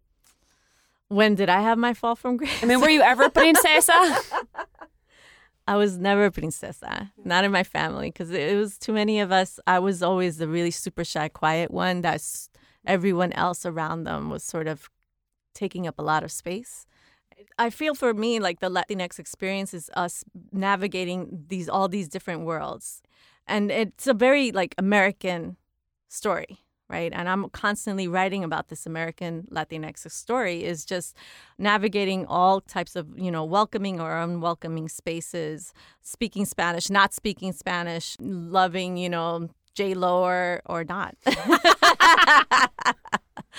When 1.09 1.35
did 1.35 1.49
I 1.49 1.61
have 1.61 1.77
my 1.77 1.93
fall 1.93 2.15
from 2.15 2.37
grace? 2.37 2.63
I 2.63 2.65
mean, 2.65 2.81
were 2.81 2.89
you 2.89 3.01
ever 3.01 3.29
princesa? 3.41 3.93
I 5.67 5.75
was 5.75 5.97
never 5.97 6.25
a 6.25 6.31
princesa, 6.31 7.11
not 7.23 7.43
in 7.43 7.51
my 7.51 7.63
family, 7.63 8.09
because 8.09 8.31
it 8.31 8.57
was 8.57 8.77
too 8.77 8.93
many 8.93 9.19
of 9.19 9.31
us. 9.31 9.59
I 9.67 9.79
was 9.79 10.01
always 10.01 10.37
the 10.37 10.47
really 10.47 10.71
super 10.71 11.03
shy, 11.03 11.29
quiet 11.29 11.71
one 11.71 12.01
that's 12.01 12.49
everyone 12.85 13.33
else 13.33 13.65
around 13.65 14.03
them 14.03 14.29
was 14.29 14.43
sort 14.43 14.67
of 14.67 14.89
taking 15.53 15.87
up 15.87 15.99
a 15.99 16.03
lot 16.03 16.23
of 16.23 16.31
space. 16.31 16.85
I 17.57 17.69
feel 17.69 17.95
for 17.95 18.13
me 18.13 18.39
like 18.39 18.59
the 18.59 18.69
Latinx 18.69 19.19
experience 19.19 19.73
is 19.73 19.89
us 19.95 20.23
navigating 20.51 21.45
these 21.47 21.69
all 21.69 21.87
these 21.87 22.07
different 22.07 22.41
worlds. 22.41 23.01
And 23.47 23.71
it's 23.71 24.07
a 24.07 24.13
very 24.13 24.51
like 24.51 24.73
American 24.77 25.57
story, 26.09 26.59
right? 26.89 27.11
And 27.13 27.27
I'm 27.27 27.49
constantly 27.49 28.07
writing 28.07 28.43
about 28.43 28.69
this 28.69 28.85
American 28.85 29.47
Latinx 29.51 30.09
story 30.11 30.63
is 30.63 30.85
just 30.85 31.15
navigating 31.57 32.25
all 32.27 32.61
types 32.61 32.95
of, 32.95 33.07
you 33.17 33.31
know, 33.31 33.43
welcoming 33.43 33.99
or 33.99 34.17
unwelcoming 34.17 34.87
spaces, 34.89 35.73
speaking 36.01 36.45
Spanish, 36.45 36.89
not 36.89 37.13
speaking 37.13 37.51
Spanish, 37.51 38.15
loving, 38.19 38.97
you 38.97 39.09
know, 39.09 39.49
J 39.73 39.93
Lo 39.93 40.23
or 40.23 40.61
or 40.65 40.83
not. 40.83 41.15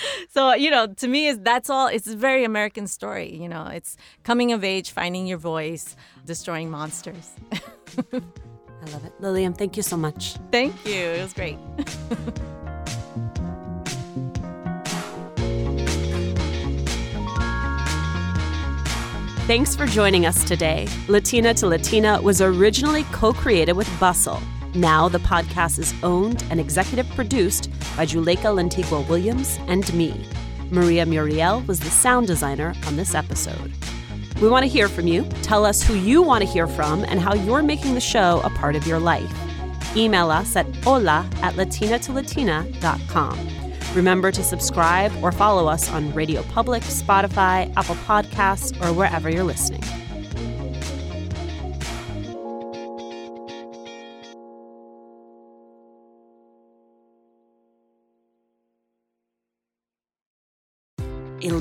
so 0.31 0.55
you 0.55 0.71
know, 0.71 0.87
to 0.87 1.09
me, 1.09 1.27
is 1.27 1.39
that's 1.41 1.71
all. 1.71 1.89
It's 1.89 2.07
a 2.07 2.17
very 2.17 2.45
American 2.45 2.87
story. 2.87 3.35
You 3.35 3.49
know, 3.49 3.67
it's 3.67 3.97
coming 4.23 4.53
of 4.53 4.65
age, 4.65 4.91
finding 4.91 5.27
your 5.27 5.39
voice, 5.39 5.97
destroying 6.25 6.71
monsters. 6.71 7.33
I 7.53 8.91
love 8.91 9.05
it, 9.05 9.13
Lilliam. 9.21 9.55
Thank 9.55 9.77
you 9.77 9.83
so 9.83 9.97
much. 9.97 10.37
Thank 10.51 10.87
you. 10.87 10.93
It 10.93 11.23
was 11.23 11.33
great. 11.33 11.59
Thanks 19.47 19.77
for 19.77 19.85
joining 19.85 20.25
us 20.25 20.43
today. 20.45 20.89
Latina 21.07 21.53
to 21.55 21.67
Latina 21.67 22.21
was 22.23 22.41
originally 22.41 23.05
co 23.13 23.33
created 23.33 23.75
with 23.75 23.89
Bustle 24.01 24.41
now, 24.75 25.09
the 25.09 25.19
podcast 25.19 25.79
is 25.79 25.95
owned 26.03 26.45
and 26.51 26.59
executive 26.59 27.09
produced 27.11 27.71
by 27.97 28.05
Juleyka 28.05 28.53
Lantigua 28.53 29.09
Williams 29.09 29.59
and 29.69 29.93
me. 29.95 30.27
Maria 30.71 31.07
Muriel 31.07 31.61
was 31.63 31.79
the 31.79 31.91
sound 31.91 32.27
designer 32.27 32.75
on 32.87 32.97
this 32.97 33.15
episode. 33.15 33.73
We 34.43 34.49
want 34.49 34.65
to 34.65 34.69
hear 34.69 34.89
from 34.89 35.07
you. 35.07 35.23
Tell 35.43 35.65
us 35.65 35.81
who 35.83 35.95
you 35.95 36.23
want 36.23 36.43
to 36.43 36.51
hear 36.51 36.67
from 36.67 37.05
and 37.05 37.21
how 37.21 37.35
you're 37.35 37.63
making 37.63 37.95
the 37.95 38.01
show 38.01 38.41
a 38.43 38.51
part 38.51 38.75
of 38.75 38.85
your 38.87 38.99
life. 38.99 39.33
Email 39.97 40.31
us 40.31 40.57
at 40.57 40.67
hola 40.77 41.29
at 41.41 41.55
latinatolatina.com. 41.55 43.49
Remember 43.95 44.33
to 44.33 44.43
subscribe 44.43 45.13
or 45.23 45.31
follow 45.31 45.69
us 45.69 45.89
on 45.89 46.13
Radio 46.15 46.43
Public, 46.43 46.83
Spotify, 46.83 47.73
Apple 47.77 47.95
Podcasts, 47.95 48.75
or 48.85 48.93
wherever 48.93 49.31
you're 49.31 49.45
listening. 49.45 49.85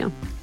you. 0.00 0.39